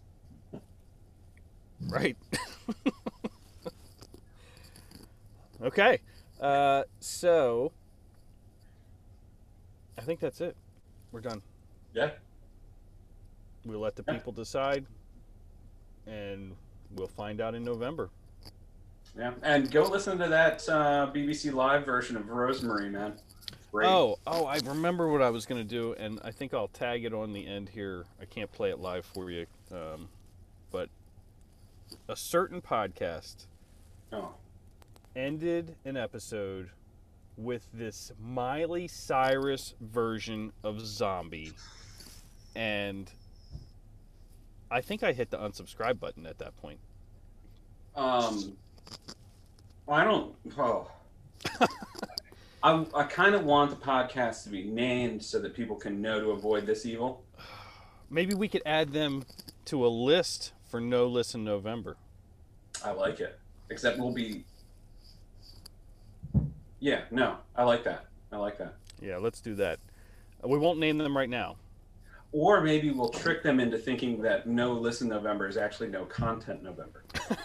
Right. 1.89 2.15
okay. 5.61 5.99
Uh, 6.39 6.83
so 6.99 7.71
I 9.97 10.01
think 10.01 10.19
that's 10.21 10.39
it. 10.41 10.55
We're 11.11 11.21
done. 11.21 11.41
Yeah. 11.93 12.11
We'll 13.65 13.79
let 13.79 13.95
the 13.95 14.03
people 14.03 14.33
decide, 14.33 14.85
and 16.05 16.55
we'll 16.95 17.07
find 17.07 17.41
out 17.41 17.55
in 17.55 17.63
November. 17.63 18.09
Yeah, 19.17 19.33
and 19.43 19.69
go 19.69 19.83
listen 19.83 20.17
to 20.19 20.27
that 20.27 20.67
uh, 20.67 21.11
BBC 21.13 21.53
Live 21.53 21.85
version 21.85 22.17
of 22.17 22.29
Rosemary, 22.29 22.89
man. 22.89 23.13
Great. 23.71 23.87
Oh, 23.87 24.17
oh, 24.27 24.45
I 24.45 24.59
remember 24.65 25.07
what 25.11 25.21
I 25.21 25.29
was 25.29 25.45
gonna 25.45 25.63
do, 25.63 25.93
and 25.93 26.19
I 26.23 26.31
think 26.31 26.53
I'll 26.53 26.67
tag 26.67 27.05
it 27.05 27.13
on 27.13 27.33
the 27.33 27.45
end 27.45 27.69
here. 27.69 28.05
I 28.21 28.25
can't 28.25 28.51
play 28.51 28.69
it 28.69 28.79
live 28.79 29.05
for 29.05 29.29
you, 29.31 29.45
um, 29.71 30.09
but 30.71 30.89
a 32.07 32.15
certain 32.15 32.61
podcast 32.61 33.45
Oh. 34.11 34.33
ended 35.15 35.75
an 35.85 35.97
episode 35.97 36.69
with 37.35 37.67
this 37.73 38.11
Miley 38.19 38.87
Cyrus 38.87 39.73
version 39.81 40.53
of 40.63 40.79
Zombie, 40.81 41.53
and 42.55 43.11
I 44.73 44.81
think 44.81 45.03
I 45.03 45.13
hit 45.13 45.29
the 45.29 45.37
unsubscribe 45.37 45.99
button 45.99 46.25
at 46.25 46.39
that 46.39 46.57
point. 46.57 46.79
Um, 47.95 48.57
well, 49.85 49.97
I 49.97 50.03
don't. 50.03 50.33
Oh. 50.57 50.89
I, 52.63 52.83
I 52.95 53.03
kind 53.03 53.35
of 53.35 53.45
want 53.45 53.69
the 53.69 53.75
podcast 53.75 54.43
to 54.45 54.49
be 54.49 54.63
named 54.63 55.23
so 55.23 55.39
that 55.41 55.53
people 55.53 55.75
can 55.75 56.01
know 56.01 56.19
to 56.19 56.31
avoid 56.31 56.65
this 56.65 56.87
evil. 56.87 57.23
Maybe 58.09 58.33
we 58.33 58.47
could 58.47 58.63
add 58.65 58.93
them 58.93 59.25
to 59.65 59.85
a 59.85 59.89
list 59.89 60.53
for 60.65 60.81
No 60.81 61.05
Listen 61.05 61.43
November. 61.43 61.95
I 62.83 62.91
like 62.93 63.19
it. 63.19 63.39
Except 63.69 63.99
we'll 63.99 64.11
be. 64.11 64.43
Yeah, 66.79 67.01
no, 67.11 67.37
I 67.55 67.63
like 67.63 67.83
that. 67.83 68.07
I 68.31 68.37
like 68.37 68.57
that. 68.57 68.73
Yeah, 68.99 69.17
let's 69.17 69.39
do 69.39 69.53
that. 69.55 69.79
We 70.43 70.57
won't 70.57 70.79
name 70.79 70.97
them 70.97 71.15
right 71.15 71.29
now. 71.29 71.57
Or 72.33 72.61
maybe 72.61 72.91
we'll 72.91 73.09
trick 73.09 73.43
them 73.43 73.59
into 73.59 73.77
thinking 73.77 74.21
that 74.23 74.47
no 74.47 74.73
listen 74.73 75.07
November 75.07 75.47
is 75.47 75.55
actually 75.55 75.89
no 75.89 76.03
content 76.05 76.63
November. 76.63 77.03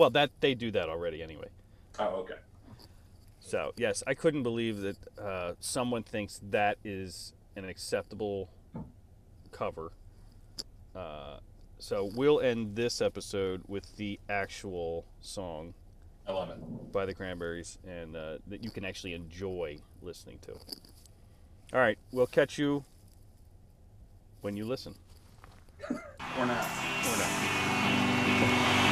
Well, 0.00 0.08
that 0.10 0.30
they 0.40 0.54
do 0.54 0.70
that 0.70 0.88
already 0.88 1.22
anyway. 1.22 1.48
Oh, 1.98 2.20
okay. 2.20 2.36
So 3.40 3.72
yes, 3.76 4.02
I 4.06 4.14
couldn't 4.14 4.44
believe 4.44 4.80
that 4.80 4.96
uh, 5.18 5.52
someone 5.60 6.04
thinks 6.04 6.40
that 6.50 6.78
is 6.84 7.34
an 7.54 7.66
acceptable 7.66 8.48
cover. 9.50 9.92
Uh, 10.96 11.40
so 11.78 12.10
we'll 12.14 12.40
end 12.40 12.76
this 12.76 13.02
episode 13.02 13.60
with 13.68 13.96
the 13.96 14.18
actual 14.30 15.04
song 15.20 15.74
I 16.26 16.32
love 16.32 16.48
it. 16.48 16.92
by 16.92 17.04
the 17.04 17.12
Cranberries, 17.12 17.78
and 17.86 18.16
uh, 18.16 18.38
that 18.46 18.64
you 18.64 18.70
can 18.70 18.86
actually 18.86 19.12
enjoy 19.12 19.80
listening 20.00 20.38
to. 20.46 20.52
All 20.52 21.80
right, 21.80 21.98
we'll 22.10 22.26
catch 22.26 22.58
you 22.58 22.86
when 24.40 24.56
you 24.56 24.64
listen. 24.64 24.94
Or 25.88 26.46
not. 26.46 26.64
Or 27.06 27.16
not. 27.18 28.86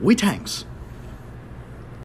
we 0.00 0.14
tanks 0.14 0.64